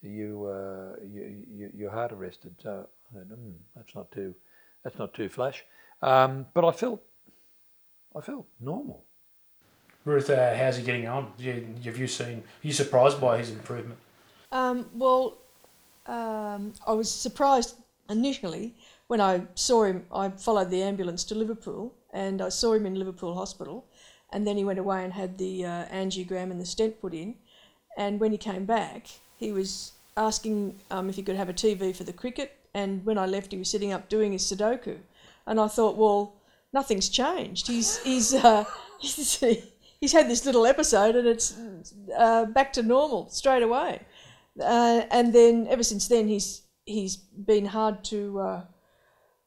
You, 0.01 0.45
uh, 0.45 1.03
you, 1.03 1.45
you 1.49 1.69
your 1.75 1.91
heart 1.91 2.11
arrested. 2.11 2.55
So 2.61 2.87
I 3.15 3.19
mm, 3.19 3.53
that's 3.75 3.95
not 3.95 4.11
too, 4.11 4.35
that's 4.83 4.97
not 4.97 5.13
too 5.13 5.29
flash. 5.29 5.63
Um, 6.01 6.45
but 6.53 6.65
I 6.65 6.71
felt, 6.71 7.01
I 8.15 8.21
felt 8.21 8.45
normal. 8.59 9.05
Ruth, 10.05 10.29
uh, 10.29 10.55
how's 10.55 10.77
he 10.77 10.83
getting 10.83 11.07
on? 11.07 11.31
You, 11.37 11.65
have 11.85 11.97
you 11.97 12.07
seen? 12.07 12.39
Are 12.39 12.67
you 12.67 12.73
surprised 12.73 13.21
by 13.21 13.37
his 13.37 13.51
improvement? 13.51 13.99
Um, 14.51 14.89
well, 14.93 15.37
um, 16.05 16.73
I 16.85 16.91
was 16.91 17.09
surprised 17.09 17.75
initially 18.09 18.75
when 19.07 19.21
I 19.21 19.43
saw 19.55 19.85
him. 19.85 20.05
I 20.13 20.29
followed 20.29 20.69
the 20.69 20.83
ambulance 20.83 21.23
to 21.25 21.35
Liverpool 21.35 21.93
and 22.11 22.41
I 22.41 22.49
saw 22.49 22.73
him 22.73 22.85
in 22.85 22.95
Liverpool 22.95 23.33
Hospital. 23.33 23.85
And 24.33 24.45
then 24.45 24.57
he 24.57 24.63
went 24.63 24.79
away 24.79 25.03
and 25.03 25.13
had 25.13 25.37
the 25.37 25.65
uh, 25.65 25.85
angiogram 25.85 26.51
and 26.51 26.59
the 26.59 26.65
stent 26.65 26.99
put 26.99 27.13
in. 27.13 27.35
And 27.97 28.19
when 28.19 28.31
he 28.31 28.37
came 28.37 28.65
back, 28.65 29.07
he 29.37 29.51
was 29.51 29.93
asking 30.17 30.79
um, 30.91 31.09
if 31.09 31.15
he 31.15 31.23
could 31.23 31.35
have 31.35 31.49
a 31.49 31.53
TV 31.53 31.95
for 31.95 32.03
the 32.03 32.13
cricket. 32.13 32.57
And 32.73 33.05
when 33.05 33.17
I 33.17 33.25
left, 33.25 33.51
he 33.51 33.57
was 33.57 33.69
sitting 33.69 33.91
up 33.91 34.09
doing 34.09 34.31
his 34.31 34.43
Sudoku. 34.43 34.97
And 35.45 35.59
I 35.59 35.67
thought, 35.67 35.97
well, 35.97 36.35
nothing's 36.71 37.09
changed. 37.09 37.67
He's, 37.67 37.97
he's, 38.03 38.33
uh, 38.33 38.65
he's, 38.99 39.43
he's 39.99 40.11
had 40.11 40.29
this 40.29 40.45
little 40.45 40.65
episode 40.65 41.15
and 41.15 41.27
it's 41.27 41.55
uh, 42.17 42.45
back 42.45 42.73
to 42.73 42.83
normal 42.83 43.29
straight 43.29 43.63
away. 43.63 44.01
Uh, 44.59 45.01
and 45.11 45.33
then 45.33 45.65
ever 45.69 45.83
since 45.83 46.07
then, 46.07 46.27
he's 46.27 46.61
he's 46.85 47.15
been 47.15 47.65
hard 47.65 48.03
to 48.03 48.39
uh, 48.39 48.61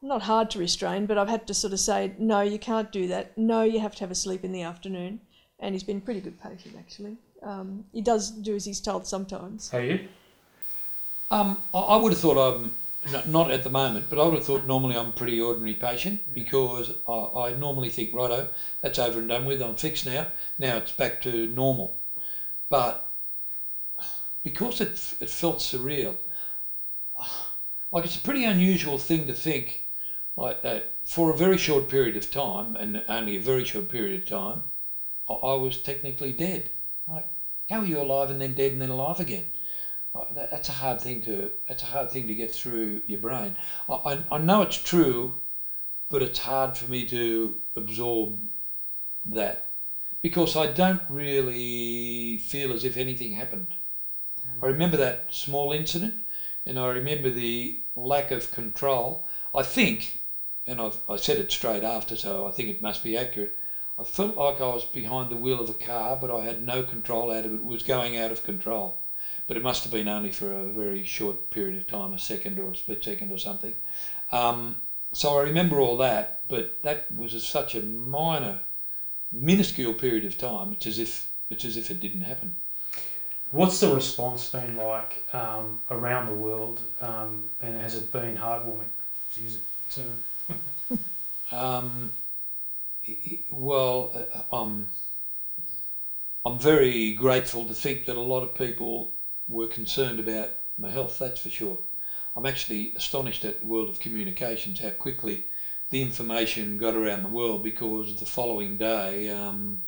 not 0.03 0.23
hard 0.23 0.51
to 0.51 0.59
restrain, 0.59 1.07
but 1.07 1.19
I've 1.19 1.29
had 1.29 1.47
to 1.47 1.55
sort 1.55 1.73
of 1.73 1.81
say, 1.81 2.15
no, 2.19 2.41
you 2.41 2.59
can't 2.59 2.91
do 2.93 3.09
that. 3.09 3.37
No, 3.37 3.63
you 3.63 3.81
have 3.81 3.95
to 3.97 4.01
have 4.01 4.11
a 4.11 4.15
sleep 4.15 4.45
in 4.45 4.53
the 4.53 4.63
afternoon. 4.63 5.21
And 5.61 5.75
he's 5.75 5.83
been 5.83 5.99
a 5.99 6.01
pretty 6.01 6.21
good 6.21 6.41
patient 6.41 6.75
actually. 6.79 7.17
Um, 7.43 7.85
he 7.93 8.01
does 8.01 8.31
do 8.31 8.55
as 8.55 8.65
he's 8.65 8.81
told 8.81 9.07
sometimes. 9.07 9.71
How 9.71 9.79
you? 9.79 10.09
Um, 11.31 11.61
I, 11.75 11.79
I 11.79 11.97
would 11.97 12.13
have 12.13 12.21
thought 12.21 12.39
I'm 12.39 12.75
n- 13.13 13.31
not 13.31 13.51
at 13.51 13.65
the 13.65 13.71
moment, 13.71 14.07
but 14.11 14.19
I 14.19 14.25
would 14.25 14.35
have 14.35 14.45
thought 14.45 14.67
normally 14.67 14.97
I'm 14.97 15.09
a 15.09 15.13
pretty 15.13 15.41
ordinary 15.41 15.75
patient 15.75 16.35
because 16.35 16.93
I, 17.09 17.13
I 17.13 17.55
normally 17.55 17.91
think, 17.91 18.15
righto, 18.15 18.49
that's 18.81 18.99
over 18.99 19.19
and 19.19 19.29
done 19.29 19.45
with. 19.45 19.63
I'm 19.63 19.77
fixed 19.77 20.07
now. 20.07 20.29
Now 20.59 20.77
it's 20.79 20.93
back 20.93 21.23
to 21.23 21.47
normal. 21.49 22.01
But 22.69 23.13
because 24.43 24.81
it, 24.81 24.91
it 25.21 25.31
felt 25.31 25.59
surreal, 25.59 26.17
like 27.93 28.05
it's 28.05 28.17
a 28.17 28.21
pretty 28.21 28.45
unusual 28.45 28.99
thing 28.99 29.27
to 29.27 29.35
think 29.35 29.87
like 30.37 30.63
that 30.63 30.97
for 31.05 31.31
a 31.31 31.37
very 31.37 31.57
short 31.57 31.89
period 31.89 32.17
of 32.17 32.31
time, 32.31 32.77
and 32.77 33.05
only 33.09 33.37
a 33.37 33.41
very 33.41 33.65
short 33.65 33.89
period 33.89 34.23
of 34.23 34.29
time, 34.29 34.65
I, 35.29 35.33
I 35.33 35.55
was 35.55 35.79
technically 35.79 36.33
dead. 36.33 36.71
Like, 37.09 37.27
how 37.71 37.81
are 37.81 37.87
you 37.87 38.01
alive 38.01 38.31
and 38.31 38.41
then 38.41 38.55
dead 38.55 38.73
and 38.73 38.83
then 38.83 38.91
alive 38.91 39.21
again? 39.21 39.47
Uh, 40.17 40.33
that, 40.35 40.51
that's 40.51 40.69
a 40.69 40.73
hard 40.73 41.01
thing 41.01 41.21
to 41.23 41.51
that's 41.69 41.83
a 41.83 41.87
hard 41.87 42.11
thing 42.11 42.27
to 42.27 42.35
get 42.35 42.55
through 42.55 43.03
your 43.07 43.21
brain. 43.21 43.57
I, 43.89 43.93
I, 43.93 44.19
I 44.33 44.39
know 44.39 44.63
it's 44.63 44.83
true, 44.83 45.35
but 46.09 46.23
it's 46.23 46.39
hard 46.41 46.77
for 46.77 46.91
me 46.91 47.05
to 47.07 47.57
absorb 47.75 48.39
that 49.27 49.67
because 50.23 50.57
I 50.57 50.73
don't 50.73 51.03
really 51.09 52.39
feel 52.39 52.73
as 52.73 52.85
if 52.85 52.97
anything 52.97 53.33
happened. 53.33 53.75
Hmm. 54.41 54.65
I 54.65 54.69
remember 54.69 54.97
that 54.97 55.27
small 55.33 55.73
incident, 55.73 56.25
and 56.65 56.79
I 56.79 56.89
remember 56.89 57.31
the 57.31 57.81
lack 57.95 58.31
of 58.31 58.53
control. 58.53 59.29
I 59.55 59.63
think, 59.63 60.21
and 60.67 60.81
I've, 60.81 61.01
I 61.09 61.17
said 61.17 61.39
it 61.39 61.51
straight 61.51 61.85
after, 61.85 62.17
so 62.17 62.47
I 62.47 62.53
think 62.53 62.69
it 62.69 62.83
must 62.83 63.03
be 63.03 63.17
accurate. 63.17 63.57
I 63.99 64.05
felt 64.05 64.37
like 64.37 64.61
I 64.61 64.69
was 64.69 64.85
behind 64.85 65.31
the 65.31 65.37
wheel 65.37 65.61
of 65.61 65.71
a 65.71 65.75
car, 65.75 66.19
but 66.21 66.31
I 66.31 66.45
had 66.45 66.65
no 66.65 66.83
control 66.83 67.33
out 67.33 67.47
of 67.47 67.53
it. 67.53 67.57
It 67.57 67.65
was 67.65 67.83
going 67.83 68.19
out 68.19 68.31
of 68.31 68.45
control. 68.45 68.99
But 69.47 69.57
it 69.57 69.63
must 69.63 69.85
have 69.85 69.93
been 69.93 70.09
only 70.09 70.33
for 70.33 70.53
a 70.53 70.67
very 70.67 71.05
short 71.05 71.51
period 71.51 71.77
of 71.77 71.87
time, 71.87 72.13
a 72.13 72.19
second 72.19 72.59
or 72.59 72.73
a 72.73 72.77
split 72.77 73.05
second 73.05 73.31
or 73.31 73.39
something. 73.39 73.75
Um, 74.33 74.77
so 75.13 75.39
I 75.39 75.43
remember 75.43 75.81
all 75.81 75.97
that, 75.99 76.41
but 76.49 76.83
that 76.83 77.11
was 77.15 77.45
such 77.47 77.75
a 77.75 77.83
minor, 77.83 78.61
minuscule 79.31 79.95
period 79.95 80.25
of 80.25 80.37
time. 80.37 80.73
It's 80.73 80.87
as 80.87 80.99
if 80.99 81.29
it's 81.49 81.65
as 81.65 81.77
if 81.77 81.91
it 81.91 82.01
didn't 82.01 82.23
happen. 82.23 82.57
What's 83.53 83.79
the 83.79 83.95
response 83.95 84.51
been 84.51 84.77
like 84.77 85.25
um, 85.33 85.79
around 85.91 86.27
the 86.27 86.35
world, 86.35 86.81
um, 87.01 87.45
and 87.63 87.81
has 87.81 87.95
it 87.95 88.13
been 88.13 88.37
heartwarming? 88.37 88.91
To 89.35 89.43
use 89.43 89.59
it. 89.97 90.03
Um, 91.53 92.13
well, 93.53 94.11
uh, 94.35 94.57
I'm, 94.57 94.87
I'm 96.45 96.59
very 96.59 97.13
grateful 97.15 97.65
to 97.67 97.75
think 97.75 98.07
that 98.07 98.17
a 98.17 98.21
lot 98.21 98.43
of 98.43 98.55
people 98.55 99.15
were 99.49 99.69
concerned 99.69 100.21
about 100.21 100.51
my 100.79 100.91
health, 100.91 101.19
that's 101.19 101.41
for 101.41 101.51
sure. 101.51 101.79
I'm 102.37 102.47
actually 102.47 102.93
astonished 102.95 103.45
at 103.45 103.61
the 103.61 103.67
world 103.67 103.89
of 103.89 104.01
communications 104.01 104.81
how 104.81 104.91
quickly 104.91 105.45
the 105.91 106.03
information 106.03 106.79
got 106.79 106.95
around 106.95 107.23
the 107.23 107.29
world 107.29 107.63
because 107.63 108.17
the 108.17 108.27
following 108.27 108.77
day 108.77 109.31
um, 109.31 109.83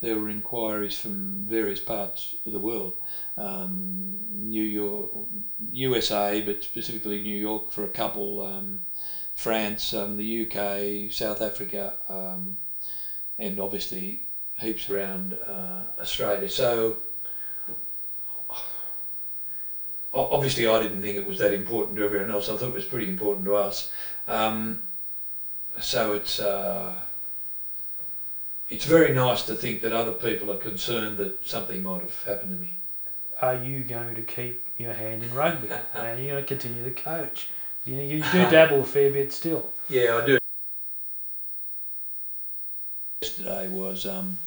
there 0.00 0.18
were 0.18 0.28
inquiries 0.28 0.98
from 0.98 1.44
various 1.48 1.80
parts 1.80 2.36
of 2.46 2.52
the 2.52 2.58
world, 2.58 2.94
um, 3.36 4.18
New 4.30 4.62
York, 4.62 5.10
USA, 5.72 6.40
but 6.42 6.62
specifically 6.62 7.22
New 7.22 7.36
York 7.36 7.72
for 7.72 7.84
a 7.84 7.88
couple, 7.88 8.44
um, 8.44 8.82
France, 9.34 9.92
um, 9.92 10.16
the 10.16 10.46
UK, 10.46 11.12
South 11.12 11.42
Africa, 11.42 11.94
um, 12.08 12.58
and 13.38 13.58
obviously 13.58 14.22
heaps 14.58 14.88
around 14.88 15.34
uh, 15.34 15.82
Australia. 16.00 16.48
So 16.48 16.98
obviously 20.16 20.66
I 20.66 20.82
didn't 20.82 21.02
think 21.02 21.16
it 21.16 21.26
was 21.26 21.38
that 21.38 21.52
important 21.52 21.96
to 21.96 22.04
everyone 22.04 22.30
else. 22.30 22.48
I 22.48 22.56
thought 22.56 22.68
it 22.68 22.74
was 22.74 22.84
pretty 22.84 23.08
important 23.08 23.44
to 23.46 23.54
us. 23.54 23.90
Um, 24.26 24.82
so 25.78 26.14
it's 26.14 26.40
uh, 26.40 26.94
it's 28.68 28.84
very 28.84 29.14
nice 29.14 29.44
to 29.46 29.54
think 29.54 29.82
that 29.82 29.92
other 29.92 30.12
people 30.12 30.50
are 30.50 30.56
concerned 30.56 31.18
that 31.18 31.46
something 31.46 31.82
might 31.82 32.02
have 32.02 32.24
happened 32.24 32.58
to 32.58 32.64
me. 32.64 32.74
Are 33.40 33.54
you 33.54 33.84
going 33.84 34.14
to 34.14 34.22
keep 34.22 34.66
your 34.78 34.94
hand 34.94 35.22
in 35.22 35.32
rugby? 35.34 35.68
Are 35.94 36.14
you 36.14 36.30
going 36.30 36.42
to 36.42 36.48
continue 36.48 36.82
to 36.82 36.90
coach? 36.90 37.50
You 37.84 37.96
know, 37.96 38.02
you 38.02 38.22
do 38.32 38.50
dabble 38.50 38.80
a 38.80 38.84
fair 38.84 39.12
bit 39.12 39.32
still. 39.32 39.70
Yeah, 39.88 40.20
I 40.20 40.26
do. 40.26 40.38
Yesterday 43.22 43.68
was 43.68 44.06
um, 44.06 44.38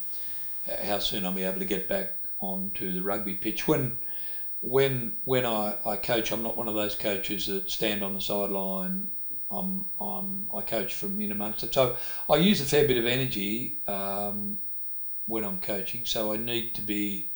how 0.84 1.00
soon 1.00 1.26
I'll 1.26 1.32
be 1.32 1.44
able 1.44 1.60
to 1.60 1.66
get 1.66 1.88
back 1.88 2.16
onto 2.42 2.92
the 2.92 3.02
rugby 3.02 3.36
pitch. 3.36 3.68
When 3.68 3.98
when 4.62 5.14
when 5.24 5.46
I, 5.46 5.76
I 5.86 5.96
coach, 5.96 6.32
I'm 6.32 6.44
not 6.44 6.58
one 6.58 6.68
of 6.68 6.76
those 6.76 6.96
coaches 6.96 7.48
that 7.48 7.70
stand 7.70 8.04
on 8.04 8.14
the 8.14 8.22
sideline. 8.22 9.12
I'm, 9.52 9.86
I'm 10.00 10.48
I 10.56 10.62
coach 10.62 10.94
from 10.94 11.20
in 11.22 11.32
amongst 11.32 11.64
it, 11.64 11.74
so 11.74 11.96
I 12.30 12.36
use 12.36 12.62
a 12.62 12.66
fair 12.66 12.88
bit 12.88 12.98
of 12.98 13.06
energy 13.06 13.80
um, 13.88 14.60
when 15.26 15.44
I'm 15.44 15.60
coaching. 15.60 16.02
So 16.06 16.34
I 16.34 16.38
need 16.38 16.76
to 16.76 16.82
be 16.82 17.30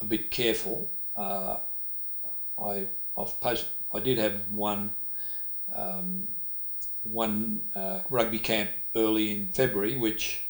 a 0.00 0.04
bit 0.04 0.30
careful. 0.30 0.90
Uh, 1.16 1.56
I 2.62 2.86
I've 3.16 3.40
post 3.40 3.66
I 3.92 4.00
did 4.00 4.18
have 4.18 4.50
one 4.50 4.92
um, 5.74 6.28
one 7.02 7.62
uh, 7.74 8.00
rugby 8.10 8.38
camp 8.38 8.70
early 8.94 9.30
in 9.30 9.48
February, 9.48 9.96
which 9.96 10.42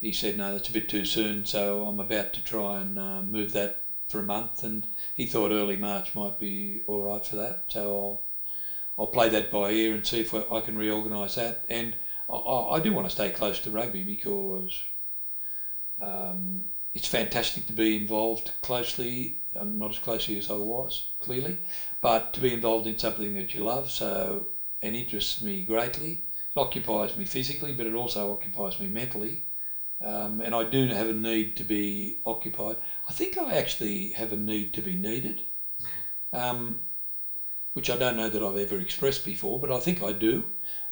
he 0.00 0.12
said 0.12 0.38
no, 0.38 0.52
that's 0.52 0.68
a 0.68 0.72
bit 0.72 0.88
too 0.88 1.04
soon. 1.04 1.44
So 1.44 1.86
I'm 1.86 2.00
about 2.00 2.32
to 2.34 2.44
try 2.44 2.80
and 2.80 2.98
uh, 2.98 3.22
move 3.22 3.52
that 3.52 3.85
for 4.08 4.20
a 4.20 4.24
month, 4.24 4.62
and 4.62 4.86
he 5.14 5.26
thought 5.26 5.50
early 5.50 5.76
March 5.76 6.14
might 6.14 6.38
be 6.38 6.82
all 6.86 7.02
right 7.02 7.24
for 7.24 7.36
that. 7.36 7.64
So 7.68 7.82
I'll 7.82 8.22
I'll 8.98 9.06
play 9.08 9.28
that 9.28 9.50
by 9.50 9.70
ear 9.70 9.94
and 9.94 10.06
see 10.06 10.20
if 10.20 10.34
I 10.34 10.60
can 10.60 10.78
reorganise 10.78 11.34
that. 11.34 11.64
And 11.68 11.94
I, 12.30 12.34
I, 12.34 12.80
do 12.80 12.92
want 12.92 13.06
to 13.06 13.14
stay 13.14 13.28
close 13.30 13.60
to 13.60 13.70
rugby 13.70 14.02
because 14.02 14.82
um, 16.00 16.64
it's 16.94 17.06
fantastic 17.06 17.66
to 17.66 17.74
be 17.74 17.96
involved 17.96 18.52
closely. 18.62 19.38
Um, 19.54 19.78
not 19.78 19.90
as 19.90 19.98
closely 19.98 20.38
as 20.38 20.50
I 20.50 20.54
was, 20.54 21.08
clearly, 21.18 21.58
but 22.00 22.34
to 22.34 22.40
be 22.40 22.52
involved 22.52 22.86
in 22.86 22.98
something 22.98 23.34
that 23.34 23.54
you 23.54 23.64
love. 23.64 23.90
So 23.90 24.48
and 24.82 24.96
interests 24.96 25.42
me 25.42 25.62
greatly. 25.62 26.22
It 26.54 26.58
occupies 26.58 27.16
me 27.16 27.24
physically, 27.24 27.72
but 27.72 27.86
it 27.86 27.94
also 27.94 28.32
occupies 28.32 28.78
me 28.78 28.86
mentally. 28.86 29.42
Um, 30.04 30.40
and 30.42 30.54
I 30.54 30.64
do 30.64 30.86
have 30.88 31.08
a 31.08 31.12
need 31.12 31.56
to 31.56 31.64
be 31.64 32.18
occupied. 32.26 32.76
I 33.08 33.12
think 33.12 33.38
I 33.38 33.54
actually 33.54 34.10
have 34.10 34.32
a 34.32 34.36
need 34.36 34.74
to 34.74 34.82
be 34.82 34.94
needed, 34.94 35.40
um, 36.32 36.80
which 37.72 37.88
I 37.88 37.96
don't 37.96 38.16
know 38.16 38.28
that 38.28 38.42
I've 38.42 38.58
ever 38.58 38.78
expressed 38.78 39.24
before, 39.24 39.58
but 39.58 39.72
I 39.72 39.80
think 39.80 40.02
I 40.02 40.12
do. 40.12 40.44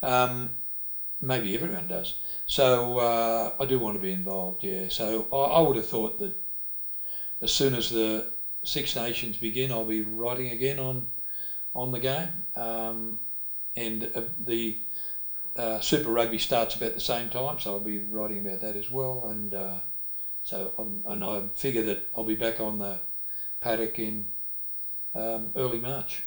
Um, 0.03 0.51
maybe 1.21 1.55
everyone 1.55 1.89
does. 1.89 2.15
So 2.47 2.99
uh, 2.99 3.53
I 3.61 3.67
do 3.67 3.79
want 3.79 3.97
to 3.97 4.03
be 4.03 4.13
involved, 4.13 4.65
yeah. 4.65 4.89
So 4.89 5.29
I, 5.33 5.59
I, 5.59 5.61
would 5.61 5.77
have 5.77 5.89
thought 5.89 6.19
that 6.19 6.35
as 7.43 7.53
soon 7.53 7.75
as 7.75 7.91
the 7.91 8.31
Six 8.63 8.97
Nations 8.97 9.37
begin, 9.37 9.71
I'll 9.71 9.85
be 9.85 10.03
writing 10.03 10.51
again 10.51 10.79
on 10.79 11.09
on 11.75 11.93
the 11.93 12.01
game. 12.01 12.29
Um, 12.57 13.19
and 13.77 14.11
uh, 14.15 14.23
the 14.47 14.79
uh, 15.57 15.81
Super 15.81 16.11
Rugby 16.11 16.39
starts 16.39 16.75
about 16.75 16.95
the 16.95 17.01
same 17.01 17.31
time, 17.31 17.59
so 17.59 17.73
I'll 17.73 17.81
be 17.81 17.99
writing 17.99 18.47
about 18.47 18.61
that 18.61 18.77
as 18.77 18.91
well. 18.91 19.27
And 19.29 19.55
uh, 19.55 19.75
so 20.43 20.73
I'm, 20.79 21.03
and 21.07 21.25
I 21.25 21.43
figure 21.55 21.83
that 21.83 22.09
I'll 22.17 22.25
be 22.25 22.35
back 22.35 22.61
on 22.61 22.79
the 22.79 22.99
paddock 23.61 23.99
in 23.99 24.27
um, 25.15 25.53
early 25.57 25.79
March. 25.79 26.23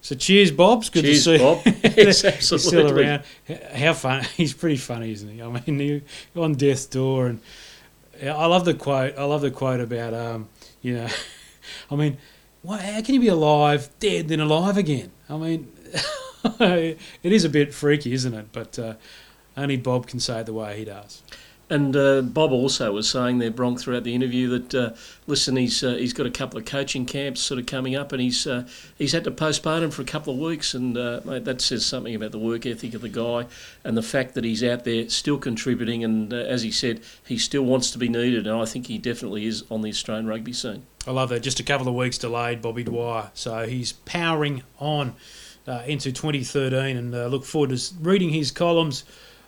So 0.00 0.14
cheers, 0.14 0.52
Bob's 0.52 0.90
good 0.90 1.04
cheers, 1.04 1.24
to 1.24 1.38
see. 1.38 1.44
Bob. 1.44 1.64
He's 1.94 2.62
still 2.62 2.98
around. 2.98 3.24
How 3.74 3.94
fun! 3.94 4.24
He's 4.36 4.54
pretty 4.54 4.76
funny, 4.76 5.12
isn't 5.12 5.28
he? 5.28 5.42
I 5.42 5.48
mean, 5.48 6.02
on 6.36 6.54
death's 6.54 6.86
door, 6.86 7.26
and 7.26 7.40
I 8.22 8.46
love 8.46 8.64
the 8.64 8.74
quote. 8.74 9.18
I 9.18 9.24
love 9.24 9.40
the 9.40 9.50
quote 9.50 9.80
about, 9.80 10.14
um, 10.14 10.48
you 10.82 10.94
know, 10.94 11.08
I 11.90 11.96
mean, 11.96 12.16
how 12.66 13.02
can 13.02 13.14
you 13.14 13.20
be 13.20 13.28
alive, 13.28 13.88
dead, 13.98 14.28
then 14.28 14.40
alive 14.40 14.76
again? 14.76 15.10
I 15.28 15.36
mean. 15.36 15.72
it 16.60 16.98
is 17.22 17.44
a 17.44 17.48
bit 17.48 17.74
freaky, 17.74 18.12
isn't 18.12 18.34
it? 18.34 18.46
But 18.52 18.78
uh, 18.78 18.94
only 19.56 19.76
Bob 19.76 20.06
can 20.06 20.20
say 20.20 20.40
it 20.40 20.46
the 20.46 20.54
way 20.54 20.78
he 20.78 20.84
does. 20.84 21.22
And 21.70 21.94
uh, 21.94 22.22
Bob 22.22 22.50
also 22.50 22.92
was 22.92 23.10
saying 23.10 23.38
there, 23.38 23.50
Bronk, 23.50 23.78
throughout 23.78 24.04
the 24.04 24.14
interview 24.14 24.48
that 24.58 24.74
uh, 24.74 24.94
listen, 25.26 25.56
he's 25.56 25.84
uh, 25.84 25.94
he's 25.96 26.14
got 26.14 26.24
a 26.24 26.30
couple 26.30 26.58
of 26.58 26.64
coaching 26.64 27.04
camps 27.04 27.42
sort 27.42 27.60
of 27.60 27.66
coming 27.66 27.94
up, 27.94 28.10
and 28.12 28.22
he's 28.22 28.46
uh, 28.46 28.66
he's 28.96 29.12
had 29.12 29.24
to 29.24 29.30
postpone 29.30 29.82
them 29.82 29.90
for 29.90 30.00
a 30.00 30.06
couple 30.06 30.32
of 30.32 30.38
weeks, 30.40 30.72
and 30.72 30.96
uh, 30.96 31.20
mate, 31.24 31.44
that 31.44 31.60
says 31.60 31.84
something 31.84 32.14
about 32.14 32.32
the 32.32 32.38
work 32.38 32.64
ethic 32.64 32.94
of 32.94 33.02
the 33.02 33.08
guy 33.10 33.46
and 33.84 33.98
the 33.98 34.02
fact 34.02 34.34
that 34.34 34.44
he's 34.44 34.64
out 34.64 34.84
there 34.84 35.10
still 35.10 35.36
contributing, 35.36 36.02
and 36.02 36.32
uh, 36.32 36.36
as 36.36 36.62
he 36.62 36.70
said, 36.70 37.02
he 37.26 37.36
still 37.36 37.64
wants 37.64 37.90
to 37.90 37.98
be 37.98 38.08
needed, 38.08 38.46
and 38.46 38.56
I 38.56 38.64
think 38.64 38.86
he 38.86 38.96
definitely 38.96 39.44
is 39.44 39.62
on 39.70 39.82
the 39.82 39.90
Australian 39.90 40.26
rugby 40.26 40.54
scene. 40.54 40.86
I 41.06 41.10
love 41.10 41.28
that. 41.28 41.40
Just 41.40 41.60
a 41.60 41.64
couple 41.64 41.86
of 41.86 41.94
weeks 41.94 42.16
delayed, 42.16 42.62
Bobby 42.62 42.84
Dwyer, 42.84 43.30
so 43.34 43.66
he's 43.66 43.92
powering 43.92 44.62
on 44.78 45.16
uh, 45.68 45.82
into 45.86 46.10
2013 46.10 46.96
and 46.96 47.14
uh, 47.14 47.26
look 47.26 47.44
forward 47.44 47.76
to 47.76 47.94
reading 48.00 48.30
his 48.30 48.50
columns 48.50 49.04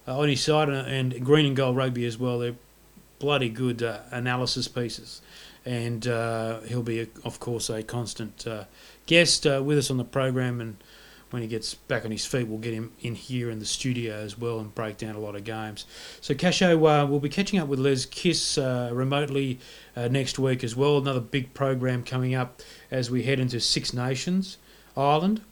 uh, 0.07 0.19
on 0.19 0.29
his 0.29 0.43
site 0.43 0.69
and, 0.69 1.13
and, 1.15 1.25
Green 1.25 1.47
and 1.47 1.57
Gold 1.57 1.77
Rugby 1.77 2.05
as 2.05 2.19
well. 2.19 2.39
They're 2.39 2.57
bloody 3.19 3.49
good 3.49 3.83
uh, 3.83 4.01
analysis 4.11 4.69
pieces. 4.69 5.23
And 5.65 6.07
uh, 6.07 6.61
he'll 6.61 6.83
be, 6.83 7.01
a, 7.01 7.07
of 7.25 7.41
course, 7.41 7.71
a 7.71 7.83
constant 7.83 8.47
uh, 8.47 8.65
guest 9.07 9.45
with 9.45 9.79
us 9.79 9.91
on 9.91 9.97
the 9.97 10.05
program. 10.05 10.61
And 10.61 10.77
when 11.31 11.43
he 11.43 11.49
gets 11.49 11.75
back 11.75 12.05
on 12.05 12.11
his 12.11 12.25
feet, 12.25 12.49
we'll 12.49 12.59
get 12.59 12.73
him 12.75 12.93
in 13.01 13.15
here 13.15 13.51
in 13.51 13.59
the 13.59 13.67
studio 13.67 14.15
as 14.15 14.39
well 14.39 14.59
and 14.59 14.75
break 14.75 14.97
down 14.99 15.15
a 15.15 15.21
lot 15.21 15.37
of 15.37 15.45
games. 15.45 15.85
So, 16.21 16.35
Casho, 16.35 16.79
we'll 16.79 17.21
be 17.21 17.29
catching 17.29 17.59
up 17.59 17.69
with 17.69 17.79
Les 17.79 18.07
Kiss 18.07 18.57
remotely 18.59 19.59
next 19.97 20.39
week 20.39 20.65
as 20.65 20.75
well. 20.75 20.99
Another 20.99 21.21
big 21.21 21.53
program 21.53 22.05
coming 22.05 22.35
up 22.35 22.63
as 22.91 23.11
we 23.11 23.23
head 23.23 23.39
into 23.39 23.61
Six 23.61 23.93
Nations 23.93 24.57
Island. 24.97 25.43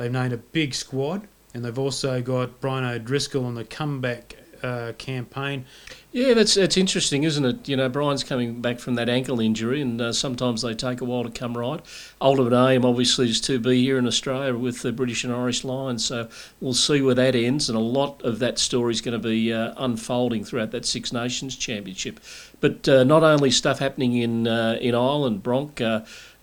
They've 0.00 0.10
named 0.10 0.32
a 0.32 0.38
big 0.38 0.72
squad, 0.72 1.28
and 1.52 1.62
they've 1.62 1.78
also 1.78 2.22
got 2.22 2.58
Brian 2.58 2.86
O'Driscoll 2.86 3.44
on 3.44 3.54
the 3.54 3.66
comeback 3.66 4.34
uh, 4.62 4.92
campaign. 4.96 5.66
Yeah, 6.10 6.32
that's 6.32 6.54
that's 6.54 6.78
interesting, 6.78 7.24
isn't 7.24 7.44
it? 7.44 7.68
You 7.68 7.76
know, 7.76 7.90
Brian's 7.90 8.24
coming 8.24 8.62
back 8.62 8.78
from 8.78 8.94
that 8.94 9.10
ankle 9.10 9.40
injury, 9.40 9.82
and 9.82 10.00
uh, 10.00 10.14
sometimes 10.14 10.62
they 10.62 10.72
take 10.72 11.02
a 11.02 11.04
while 11.04 11.24
to 11.24 11.30
come 11.30 11.54
right. 11.54 11.84
Ultimate 12.18 12.56
aim, 12.68 12.82
obviously, 12.86 13.28
is 13.28 13.42
to 13.42 13.58
be 13.58 13.84
here 13.84 13.98
in 13.98 14.06
Australia 14.06 14.56
with 14.56 14.80
the 14.80 14.90
British 14.90 15.22
and 15.22 15.34
Irish 15.34 15.64
Lions. 15.64 16.02
So 16.02 16.30
we'll 16.62 16.72
see 16.72 17.02
where 17.02 17.14
that 17.16 17.34
ends, 17.34 17.68
and 17.68 17.76
a 17.76 17.82
lot 17.82 18.22
of 18.22 18.38
that 18.38 18.58
story 18.58 18.94
is 18.94 19.02
going 19.02 19.20
to 19.20 19.28
be 19.28 19.52
uh, 19.52 19.74
unfolding 19.76 20.44
throughout 20.44 20.70
that 20.70 20.86
Six 20.86 21.12
Nations 21.12 21.56
Championship. 21.56 22.20
But 22.62 22.88
uh, 22.88 23.04
not 23.04 23.22
only 23.22 23.50
stuff 23.50 23.80
happening 23.80 24.14
in 24.14 24.48
uh, 24.48 24.78
in 24.80 24.94
Ireland, 24.94 25.42
Bronk. 25.42 25.82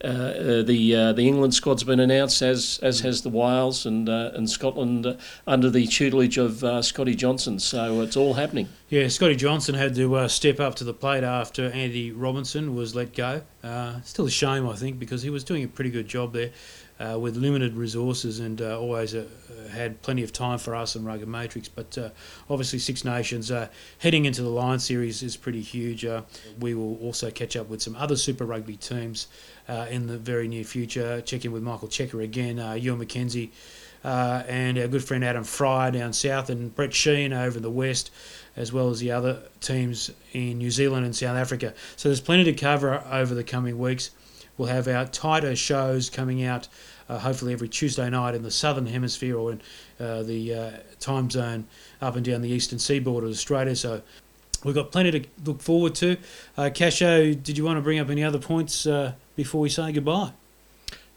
Uh, 0.04 0.08
uh, 0.08 0.62
the 0.62 0.96
uh, 0.96 1.14
the 1.14 1.28
England 1.28 1.56
squad's 1.56 1.84
been 1.84 2.00
announced 2.00 2.44
as 2.44 2.80
as 2.84 3.00
has 3.00 3.24
the 3.24 3.30
Wales 3.30 3.86
and 3.86 4.08
uh, 4.08 4.32
and 4.36 4.48
Scotland 4.48 5.08
uh, 5.08 5.16
under 5.48 5.72
the 5.72 5.88
tutelage 5.88 6.38
of 6.38 6.86
Scotty 6.86 7.16
Johnson. 7.16 7.58
So 7.58 8.02
it's 8.02 8.16
all 8.16 8.36
happening. 8.36 8.70
Yeah, 8.90 9.08
Scotty 9.08 9.36
Johnson 9.36 9.74
had 9.74 9.96
to 9.96 10.30
step 10.30 10.60
up 10.60 10.76
to 10.76 10.84
the 10.84 10.94
plate 10.94 11.24
after 11.24 11.72
Andy 11.72 12.12
Robinson 12.12 12.76
was 12.76 12.94
let 12.94 13.16
go. 13.16 13.42
Still 14.04 14.28
a 14.28 14.30
shame, 14.30 14.68
I 14.68 14.76
think, 14.76 15.00
because 15.00 15.24
he 15.24 15.30
was 15.30 15.44
doing 15.44 15.64
a 15.64 15.68
pretty 15.68 15.90
good 15.90 16.08
job 16.08 16.34
there 16.34 16.52
uh, 17.00 17.18
with 17.20 17.36
limited 17.36 17.76
resources 17.76 18.40
and 18.40 18.62
uh, 18.62 18.80
always 18.80 19.14
uh, 19.14 19.26
had 19.72 20.02
plenty 20.02 20.24
of 20.24 20.34
time 20.34 20.58
for 20.58 20.76
us 20.76 20.96
and 20.96 21.06
Rugger 21.06 21.26
Matrix. 21.26 21.68
But 21.68 21.98
uh, 21.98 22.10
obviously, 22.50 22.80
Six 22.80 23.06
Nations 23.06 23.52
uh, 23.52 23.68
heading 24.00 24.26
into 24.26 24.42
the 24.42 24.50
Lion 24.50 24.80
Series 24.80 25.22
is 25.22 25.38
pretty 25.38 25.62
huge. 25.62 26.06
Uh, 26.06 26.24
we 26.60 26.74
will 26.74 26.98
also 26.98 27.30
catch 27.30 27.56
up 27.56 27.70
with 27.70 27.82
some 27.82 27.96
other 27.96 28.16
Super 28.16 28.46
Rugby 28.46 28.78
teams 28.78 29.28
in 29.90 30.08
the 30.08 30.18
very 30.18 30.48
near 30.48 30.64
future. 30.64 31.22
Check 31.22 31.46
in 31.46 31.52
with 31.52 31.62
Michael 31.62 31.90
Cheika 31.90 32.24
again, 32.24 32.58
uh, 32.58 32.74
Ewen 32.74 33.00
McKenzie. 33.00 33.50
And 34.04 34.78
our 34.80 34.88
good 34.88 35.04
friend 35.04 35.24
Adam 35.24 35.44
Fry 35.44 35.92
down 35.92 36.14
south, 36.14 36.50
and 36.50 36.74
Brett 36.74 36.94
Sheen 36.94 37.34
over 37.34 37.58
in 37.58 37.64
the 37.64 37.70
west, 37.70 38.10
as 38.56 38.72
well 38.72 38.90
as 38.90 39.00
the 39.00 39.12
other 39.12 39.44
teams 39.60 40.10
in 40.32 40.58
New 40.58 40.72
Zealand 40.72 41.06
and 41.06 41.16
South 41.16 41.36
Africa. 41.36 41.74
So 41.98 42.08
there's 42.10 42.22
plenty 42.22 42.46
to 42.46 42.54
cover 42.54 43.04
over 43.12 43.36
the 43.36 43.44
coming 43.44 43.78
weeks. 43.78 44.12
We'll 44.58 44.70
have 44.70 44.88
our 44.88 45.06
tighter 45.06 45.56
shows 45.56 46.10
coming 46.10 46.44
out 46.44 46.68
uh, 47.10 47.20
hopefully 47.20 47.54
every 47.54 47.70
Tuesday 47.70 48.10
night 48.10 48.36
in 48.36 48.44
the 48.44 48.52
southern 48.52 48.88
hemisphere 48.88 49.38
or 49.38 49.54
in 49.54 49.62
uh, 50.00 50.24
the 50.24 50.54
uh, 50.54 50.72
time 51.00 51.30
zone 51.30 51.66
up 52.02 52.16
and 52.16 52.26
down 52.26 52.42
the 52.42 52.50
eastern 52.50 52.80
seaboard 52.80 53.24
of 53.24 53.30
Australia. 53.30 53.76
So 53.76 54.02
we've 54.64 54.76
got 54.76 54.92
plenty 54.92 55.12
to 55.12 55.28
look 55.46 55.62
forward 55.62 55.96
to. 55.96 56.18
Uh, 56.58 56.70
Casho, 56.74 57.42
did 57.42 57.58
you 57.58 57.64
want 57.64 57.78
to 57.78 57.82
bring 57.82 58.00
up 58.00 58.10
any 58.10 58.24
other 58.24 58.40
points 58.40 58.86
uh, 58.86 59.14
before 59.36 59.62
we 59.62 59.70
say 59.70 59.92
goodbye? 59.92 60.32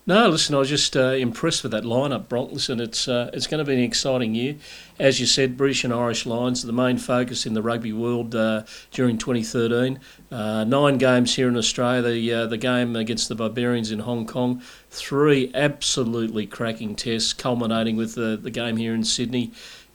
No, 0.07 0.29
listen, 0.31 0.55
I 0.55 0.59
was 0.59 0.71
just 0.71 0.97
uh, 0.97 1.11
impressed 1.11 1.63
with 1.63 1.73
that 1.73 1.85
lineup, 1.85 2.27
Bronk. 2.27 2.53
Listen, 2.53 2.81
it's 2.81 3.07
uh, 3.07 3.31
it's 3.35 3.47
going 3.47 3.63
to 3.63 3.69
be 3.69 3.75
an 3.75 3.81
exciting 3.81 4.35
year. 4.35 4.57
As 4.99 5.21
you 5.21 5.27
said, 5.27 5.59
British 5.59 5.85
and 5.85 5.93
Irish 5.93 6.25
Lions 6.25 6.63
the 6.63 6.73
main 6.73 6.97
focus 6.97 7.45
in 7.45 7.53
the 7.53 7.61
rugby 7.61 7.93
world 7.93 8.35
uh, 8.35 8.63
during 8.93 9.19
2013. 9.19 10.01
Uh, 10.33 10.65
nine 10.65 10.97
games 10.97 11.37
here 11.37 11.49
in 11.49 11.57
Australia. 11.57 12.01
The 12.01 12.33
uh, 12.33 12.47
the 12.47 12.57
game 12.57 12.97
against 12.97 13.29
the 13.29 13.35
Barbarians 13.35 13.91
in 13.91 14.01
Hong 14.01 14.27
Kong. 14.27 14.63
Three 14.91 15.53
absolutely 15.55 16.47
cracking 16.47 16.97
tests, 16.97 17.35
culminating 17.35 17.97
with 17.97 18.15
the, 18.15 18.39
the 18.41 18.51
game 18.51 18.79
here 18.79 18.95
in 18.95 19.05
Sydney 19.05 19.53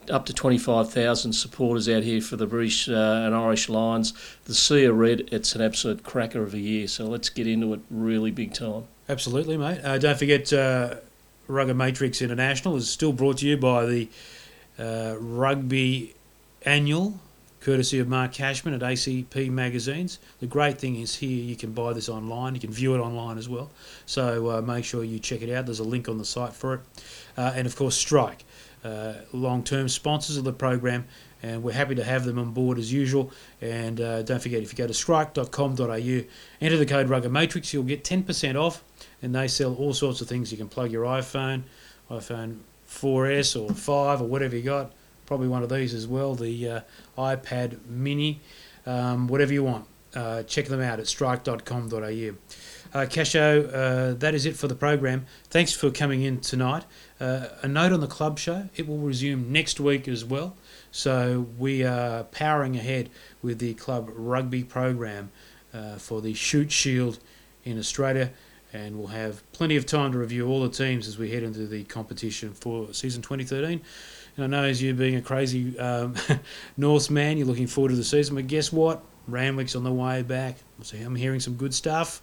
up 0.10 0.26
to 0.26 0.34
25,000 0.34 1.34
supporters 1.34 1.88
out 1.90 2.04
here 2.04 2.22
for 2.22 2.36
the 2.36 2.48
British 2.48 2.90
uh, 2.90 2.94
and 3.26 3.36
Irish 3.36 3.70
Lions. 3.70 4.14
The 4.46 4.56
Sea 4.56 4.86
of 4.86 4.98
Red, 4.98 5.30
it's 5.32 5.56
an 5.56 5.62
absolute 5.62 6.04
cracker 6.04 6.44
of 6.44 6.54
a 6.54 6.60
year. 6.60 6.88
So 6.88 7.06
let's 7.06 7.30
get 7.30 7.48
into 7.48 7.74
it 7.74 7.82
really 7.90 8.32
big 8.32 8.54
time. 8.54 8.86
Absolutely, 9.08 9.58
mate. 9.58 9.80
Uh, 9.84 9.98
don't 9.98 10.18
forget, 10.18 10.52
uh, 10.52 10.96
Rugger 11.48 11.74
Matrix 11.74 12.22
International 12.22 12.76
is 12.76 12.90
still 12.90 13.14
brought 13.14 13.38
to 13.38 13.48
you 13.48 13.58
by 13.58 13.86
the 13.86 14.10
uh, 14.80 15.16
Rugby 15.20 16.16
Annual, 16.64 17.20
courtesy 17.62 18.00
of 18.00 18.08
Mark 18.08 18.34
Cashman 18.34 18.74
at 18.74 18.82
ACP 18.82 19.50
Magazines. 19.50 20.20
The 20.40 20.48
great 20.48 20.80
thing 20.80 21.00
is 21.00 21.16
here 21.16 21.30
you 21.30 21.56
can 21.56 21.72
buy 21.72 21.94
this 21.94 22.10
online, 22.10 22.56
you 22.56 22.62
can 22.62 22.72
view 22.72 22.96
it 22.96 23.00
online 23.00 23.38
as 23.38 23.48
well. 23.48 23.70
So 24.06 24.52
uh, 24.52 24.62
make 24.62 24.86
sure 24.86 25.04
you 25.04 25.20
check 25.20 25.42
it 25.42 25.52
out. 25.52 25.66
There's 25.66 25.80
a 25.80 25.84
link 25.84 26.10
on 26.10 26.18
the 26.18 26.26
site 26.26 26.54
for 26.54 26.76
it. 26.76 26.80
Uh, 27.38 27.54
and 27.56 27.68
of 27.68 27.76
course, 27.76 27.96
Strike, 27.96 28.44
uh, 28.86 29.14
long 29.34 29.64
term 29.64 29.90
sponsors 29.90 30.38
of 30.38 30.44
the 30.44 30.54
program. 30.54 31.06
And 31.44 31.64
we're 31.64 31.74
happy 31.74 31.96
to 31.96 32.04
have 32.04 32.26
them 32.26 32.40
on 32.40 32.52
board 32.52 32.80
as 32.80 32.92
usual. 32.92 33.32
And 33.62 34.00
uh, 34.00 34.22
don't 34.24 34.42
forget, 34.42 34.64
if 34.64 34.72
you 34.72 34.78
go 34.78 34.88
to 34.88 34.94
strike.com.au, 34.94 36.24
enter 36.62 36.78
the 36.78 36.86
code 36.86 37.10
Rugger 37.10 37.30
Matrix, 37.30 37.74
you'll 37.74 37.84
get 37.84 38.04
10% 38.04 38.56
off 38.56 38.84
and 39.22 39.36
they 39.36 39.48
sell 39.48 39.76
all 39.76 39.94
sorts 39.94 40.22
of 40.22 40.28
things. 40.28 40.52
You 40.52 40.58
can 40.58 40.70
plug 40.70 40.92
your 40.92 41.06
iPhone, 41.06 41.64
iPhone 42.10 42.60
4S 42.90 43.60
or 43.60 43.74
5 43.74 44.22
or 44.22 44.28
whatever 44.28 44.56
you 44.56 44.64
got. 44.64 44.92
Probably 45.26 45.48
one 45.48 45.64
of 45.64 45.70
these 45.70 45.94
as 45.94 46.08
well, 46.08 46.36
the 46.36 46.70
uh, 46.70 46.80
iPad 47.18 47.86
Mini, 47.88 48.42
um, 48.86 49.28
whatever 49.28 49.54
you 49.54 49.64
want. 49.64 49.86
Uh, 50.16 50.44
check 50.44 50.66
them 50.68 50.82
out 50.82 51.00
at 51.00 51.08
strike.com.au. 51.08 52.32
Uh, 52.96 53.06
Casho, 53.06 53.68
uh, 53.74 54.14
that 54.14 54.34
is 54.34 54.46
it 54.46 54.56
for 54.56 54.70
the 54.70 54.76
program. 54.76 55.26
Thanks 55.50 55.74
for 55.74 55.92
coming 55.92 56.22
in 56.22 56.40
tonight. 56.40 56.86
Uh, 57.20 57.48
a 57.62 57.68
note 57.68 57.92
on 57.92 58.00
the 58.00 58.08
club 58.08 58.40
show, 58.40 58.70
it 58.74 58.88
will 58.88 59.00
resume 59.00 59.52
next 59.52 59.82
week 59.82 60.08
as 60.08 60.24
well. 60.24 60.56
So 60.92 61.46
we 61.58 61.84
are 61.84 62.24
powering 62.24 62.78
ahead 62.78 63.10
with 63.42 63.60
the 63.60 63.74
club 63.74 64.10
rugby 64.14 64.64
program 64.64 65.30
uh, 65.74 65.98
for 65.98 66.22
the 66.22 66.34
Shute 66.34 66.72
Shield 66.72 67.20
in 67.66 67.78
Australia 67.78 68.32
and 68.72 68.98
we'll 68.98 69.08
have 69.08 69.44
plenty 69.52 69.76
of 69.76 69.86
time 69.86 70.14
to 70.14 70.18
review 70.18 70.48
all 70.48 70.62
the 70.62 70.70
teams 70.70 71.06
as 71.10 71.18
we 71.18 71.32
head 71.32 71.44
into 71.44 71.68
the 71.68 71.84
competition 71.84 72.54
for 72.54 72.94
season 72.94 73.22
2013. 73.22 73.82
And 74.38 74.44
I 74.46 74.48
know 74.48 74.64
as 74.64 74.82
you 74.82 74.94
being 74.94 75.16
a 75.18 75.22
crazy 75.22 75.78
um, 75.80 76.16
Norse 76.78 77.10
man, 77.10 77.38
you're 77.38 77.48
looking 77.48 77.68
forward 77.68 77.90
to 77.90 77.96
the 77.98 78.06
season, 78.06 78.36
but 78.36 78.48
guess 78.48 78.72
what? 78.72 79.04
Randwick's 79.28 79.76
on 79.76 79.84
the 79.84 79.92
way 79.92 80.22
back. 80.24 80.60
So 80.82 80.96
I'm 80.96 81.16
hearing 81.16 81.42
some 81.42 81.56
good 81.56 81.74
stuff. 81.74 82.22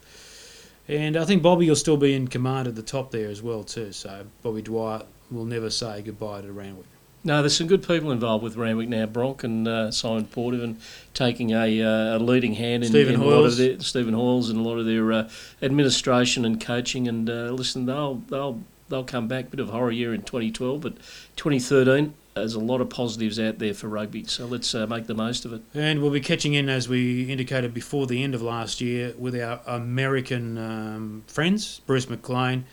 And 0.87 1.15
I 1.15 1.25
think 1.25 1.41
Bobby 1.41 1.69
will 1.69 1.75
still 1.75 1.97
be 1.97 2.13
in 2.13 2.27
command 2.27 2.67
at 2.67 2.75
the 2.75 2.81
top 2.81 3.11
there 3.11 3.29
as 3.29 3.41
well 3.41 3.63
too. 3.63 3.91
So 3.91 4.25
Bobby 4.41 4.61
Dwyer 4.61 5.03
will 5.31 5.45
never 5.45 5.69
say 5.69 6.01
goodbye 6.01 6.41
to 6.41 6.51
Randwick. 6.51 6.87
No, 7.25 7.41
there's 7.41 7.55
some 7.55 7.67
good 7.67 7.87
people 7.87 8.11
involved 8.11 8.43
with 8.43 8.57
Randwick 8.57 8.89
now, 8.89 9.05
Bronk 9.05 9.45
and 9.45 9.65
uh, 9.65 9.91
Simon 9.91 10.25
Poidevin 10.25 10.75
taking 11.13 11.51
a, 11.51 11.81
uh, 11.81 12.17
a 12.17 12.19
leading 12.19 12.53
hand 12.55 12.83
in, 12.83 12.89
Stephen 12.89 13.15
in 13.15 13.21
a 13.21 13.25
lot 13.25 13.45
of 13.45 13.55
their 13.55 13.79
Stephen 13.79 14.13
Hoiles 14.13 14.49
and 14.49 14.59
a 14.59 14.61
lot 14.61 14.77
of 14.77 14.85
their 14.85 15.09
uh, 15.13 15.29
administration 15.61 16.43
and 16.43 16.59
coaching. 16.59 17.07
And 17.07 17.29
uh, 17.29 17.51
listen, 17.51 17.85
they'll 17.85 18.15
they'll 18.15 18.61
they'll 18.89 19.05
come 19.05 19.29
back. 19.29 19.51
Bit 19.51 19.61
of 19.61 19.69
a 19.69 19.71
horror 19.71 19.91
year 19.91 20.13
in 20.13 20.23
2012, 20.23 20.81
but 20.81 20.97
2013 21.37 22.13
there's 22.35 22.55
a 22.55 22.59
lot 22.59 22.81
of 22.81 22.89
positives 22.89 23.39
out 23.39 23.59
there 23.59 23.73
for 23.73 23.87
rugby. 23.87 24.25
So 24.25 24.45
let's 24.45 24.73
uh, 24.73 24.87
make 24.87 25.07
the 25.07 25.13
most 25.13 25.45
of 25.45 25.53
it. 25.53 25.61
And 25.73 26.01
we'll 26.01 26.11
be 26.11 26.21
catching 26.21 26.53
in, 26.53 26.69
as 26.69 26.89
we 26.89 27.29
indicated 27.31 27.73
before 27.73 28.07
the 28.07 28.23
end 28.23 28.33
of 28.33 28.41
last 28.41 28.81
year, 28.81 29.13
with 29.17 29.39
our 29.39 29.61
American 29.67 30.57
um, 30.57 31.23
friends, 31.27 31.81
Bruce 31.85 32.09
McLean, 32.09 32.65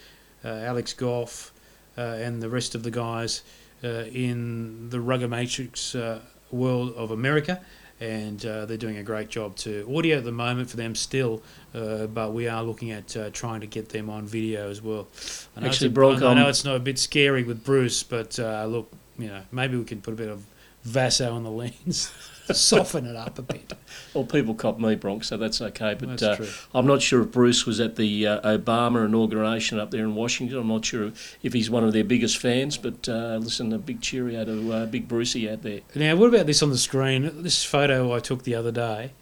uh, 0.45 0.49
Alex 0.49 0.93
Goff, 0.93 1.53
uh, 1.99 2.01
and 2.01 2.43
the 2.43 2.49
rest 2.49 2.75
of 2.75 2.83
the 2.83 2.91
guys 2.91 3.43
uh, 3.85 4.05
in 4.13 4.89
the 4.91 5.01
Rugger 5.01 5.29
Matrix 5.29 5.95
uh, 5.95 6.21
world 6.51 6.95
of 6.95 7.11
America. 7.11 7.61
And 8.01 8.45
uh, 8.47 8.65
they're 8.65 8.79
doing 8.79 8.97
a 8.97 9.03
great 9.03 9.29
job 9.29 9.57
to 9.57 9.87
Audio 9.95 10.17
at 10.17 10.25
the 10.25 10.33
moment 10.33 10.71
for 10.71 10.79
them 10.79 10.95
still, 10.95 11.43
uh, 11.75 12.07
but 12.07 12.33
we 12.33 12.49
are 12.49 12.63
looking 12.63 12.93
at 12.93 13.15
uh, 13.15 13.29
trying 13.29 13.61
to 13.61 13.67
get 13.67 13.91
them 13.91 14.09
on 14.09 14.25
video 14.25 14.71
as 14.71 14.81
well. 14.81 15.07
I 15.55 15.61
know, 15.61 15.67
Actually, 15.67 15.89
it's 15.89 16.23
a, 16.23 16.27
I 16.27 16.33
know 16.33 16.49
it's 16.49 16.65
not 16.65 16.77
a 16.77 16.81
bit 16.81 16.99
scary 16.99 17.43
with 17.43 17.63
Bruce, 17.63 18.03
but 18.03 18.39
uh, 18.39 18.65
look, 18.65 18.91
you 19.21 19.29
know, 19.29 19.43
maybe 19.53 19.77
we 19.77 19.85
can 19.85 20.01
put 20.01 20.15
a 20.15 20.17
bit 20.17 20.29
of 20.29 20.45
Vaso 20.83 21.35
on 21.35 21.45
the 21.45 21.51
lens, 21.51 22.11
soften 22.53 23.05
it 23.05 23.15
up 23.15 23.39
a 23.39 23.43
bit. 23.43 23.73
Well, 24.15 24.25
people 24.25 24.55
cop 24.55 24.79
me, 24.79 24.95
Bronk, 24.95 25.25
so 25.25 25.37
that's 25.37 25.61
okay. 25.61 25.95
But 25.99 26.09
That's 26.09 26.23
uh, 26.23 26.37
true. 26.37 26.49
I'm 26.75 26.87
not 26.87 27.03
sure 27.03 27.21
if 27.23 27.33
Bruce 27.33 27.67
was 27.67 27.81
at 27.81 27.97
the 27.97 28.27
uh, 28.27 28.57
Obama 28.57 29.05
inauguration 29.05 29.79
up 29.79 29.91
there 29.91 30.05
in 30.05 30.15
Washington. 30.15 30.59
I'm 30.59 30.69
not 30.69 30.85
sure 30.87 31.13
if 31.43 31.53
he's 31.53 31.69
one 31.69 31.85
of 31.85 31.93
their 31.93 32.05
biggest 32.05 32.39
fans. 32.39 32.79
But 32.79 33.09
uh, 33.09 33.39
listen, 33.43 33.73
a 33.75 33.79
big 33.79 34.01
cheerio 34.01 34.45
to 34.47 34.73
uh, 34.73 34.87
Big 34.87 35.07
Brucey 35.07 35.51
out 35.51 35.63
there. 35.63 35.81
Now, 35.95 36.17
what 36.17 36.29
about 36.29 36.47
this 36.47 36.63
on 36.63 36.71
the 36.71 36.79
screen? 36.79 37.43
This 37.43 37.63
photo 37.63 38.15
I 38.15 38.21
took 38.21 38.45
the 38.45 38.55
other 38.55 38.73
day 38.73 39.13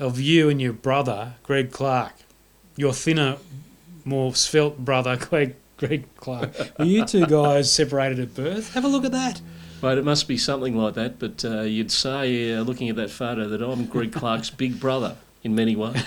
of 0.00 0.18
you 0.18 0.48
and 0.48 0.60
your 0.60 0.72
brother, 0.72 1.34
Greg 1.44 1.70
Clark, 1.70 2.14
your 2.76 2.92
thinner, 2.92 3.36
more 4.04 4.34
svelte 4.34 4.78
brother, 4.78 5.16
Greg, 5.20 5.54
Greg 5.80 6.04
Clark. 6.16 6.78
Were 6.78 6.84
you 6.84 7.06
two 7.06 7.26
guys 7.26 7.72
separated 7.72 8.20
at 8.20 8.34
birth? 8.34 8.74
Have 8.74 8.84
a 8.84 8.88
look 8.88 9.06
at 9.06 9.12
that. 9.12 9.40
Mate, 9.82 9.96
it 9.96 10.04
must 10.04 10.28
be 10.28 10.36
something 10.36 10.76
like 10.76 10.92
that. 10.94 11.18
But 11.18 11.42
uh, 11.42 11.62
you'd 11.62 11.90
say, 11.90 12.52
uh, 12.52 12.62
looking 12.62 12.90
at 12.90 12.96
that 12.96 13.10
photo, 13.10 13.48
that 13.48 13.62
I'm 13.62 13.86
Greg 13.86 14.12
Clark's 14.12 14.50
big 14.50 14.78
brother 14.78 15.16
in 15.42 15.54
many 15.54 15.74
ways. 15.76 15.96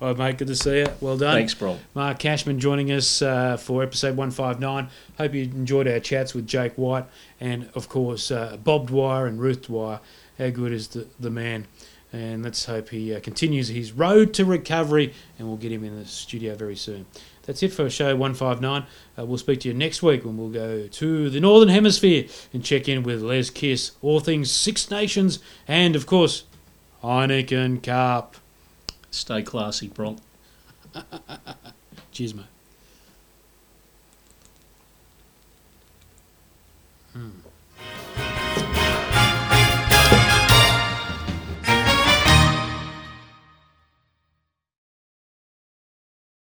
Well, 0.00 0.14
mate, 0.16 0.36
good 0.36 0.48
to 0.48 0.56
see 0.56 0.80
you. 0.80 0.86
Well 1.00 1.16
done. 1.16 1.34
Thanks, 1.34 1.54
bro. 1.54 1.78
Mark 1.94 2.18
Cashman 2.18 2.60
joining 2.60 2.92
us 2.92 3.22
uh, 3.22 3.56
for 3.56 3.82
episode 3.82 4.18
159. 4.18 4.88
Hope 5.16 5.32
you 5.32 5.44
enjoyed 5.44 5.88
our 5.88 6.00
chats 6.00 6.34
with 6.34 6.46
Jake 6.46 6.74
White 6.74 7.06
and, 7.40 7.70
of 7.74 7.88
course, 7.88 8.30
uh, 8.30 8.58
Bob 8.62 8.88
Dwyer 8.88 9.26
and 9.26 9.40
Ruth 9.40 9.62
Dwyer. 9.62 10.00
How 10.36 10.50
good 10.50 10.72
is 10.72 10.88
the, 10.88 11.06
the 11.18 11.30
man? 11.30 11.66
And 12.12 12.44
let's 12.44 12.66
hope 12.66 12.90
he 12.90 13.14
uh, 13.14 13.20
continues 13.20 13.68
his 13.68 13.92
road 13.92 14.34
to 14.34 14.44
recovery 14.44 15.14
and 15.38 15.48
we'll 15.48 15.56
get 15.56 15.72
him 15.72 15.84
in 15.84 15.98
the 15.98 16.04
studio 16.04 16.54
very 16.54 16.76
soon. 16.76 17.06
That's 17.46 17.62
it 17.62 17.72
for 17.72 17.88
show 17.90 18.16
159. 18.16 18.86
Uh, 19.18 19.24
we'll 19.24 19.38
speak 19.38 19.60
to 19.60 19.68
you 19.68 19.74
next 19.74 20.02
week 20.02 20.24
when 20.24 20.36
we'll 20.36 20.48
go 20.48 20.86
to 20.86 21.30
the 21.30 21.40
Northern 21.40 21.68
Hemisphere 21.68 22.26
and 22.52 22.64
check 22.64 22.88
in 22.88 23.02
with 23.02 23.22
Les 23.22 23.50
Kiss, 23.50 23.92
all 24.02 24.20
things 24.20 24.50
Six 24.50 24.90
Nations, 24.90 25.38
and, 25.68 25.94
of 25.94 26.06
course, 26.06 26.44
Heineken 27.02 27.82
Cup. 27.82 28.36
Stay 29.10 29.42
classy, 29.42 29.88
Bronk. 29.88 30.18
Cheers, 32.12 32.34
mate. 32.34 32.46
Hmm. 37.12 37.30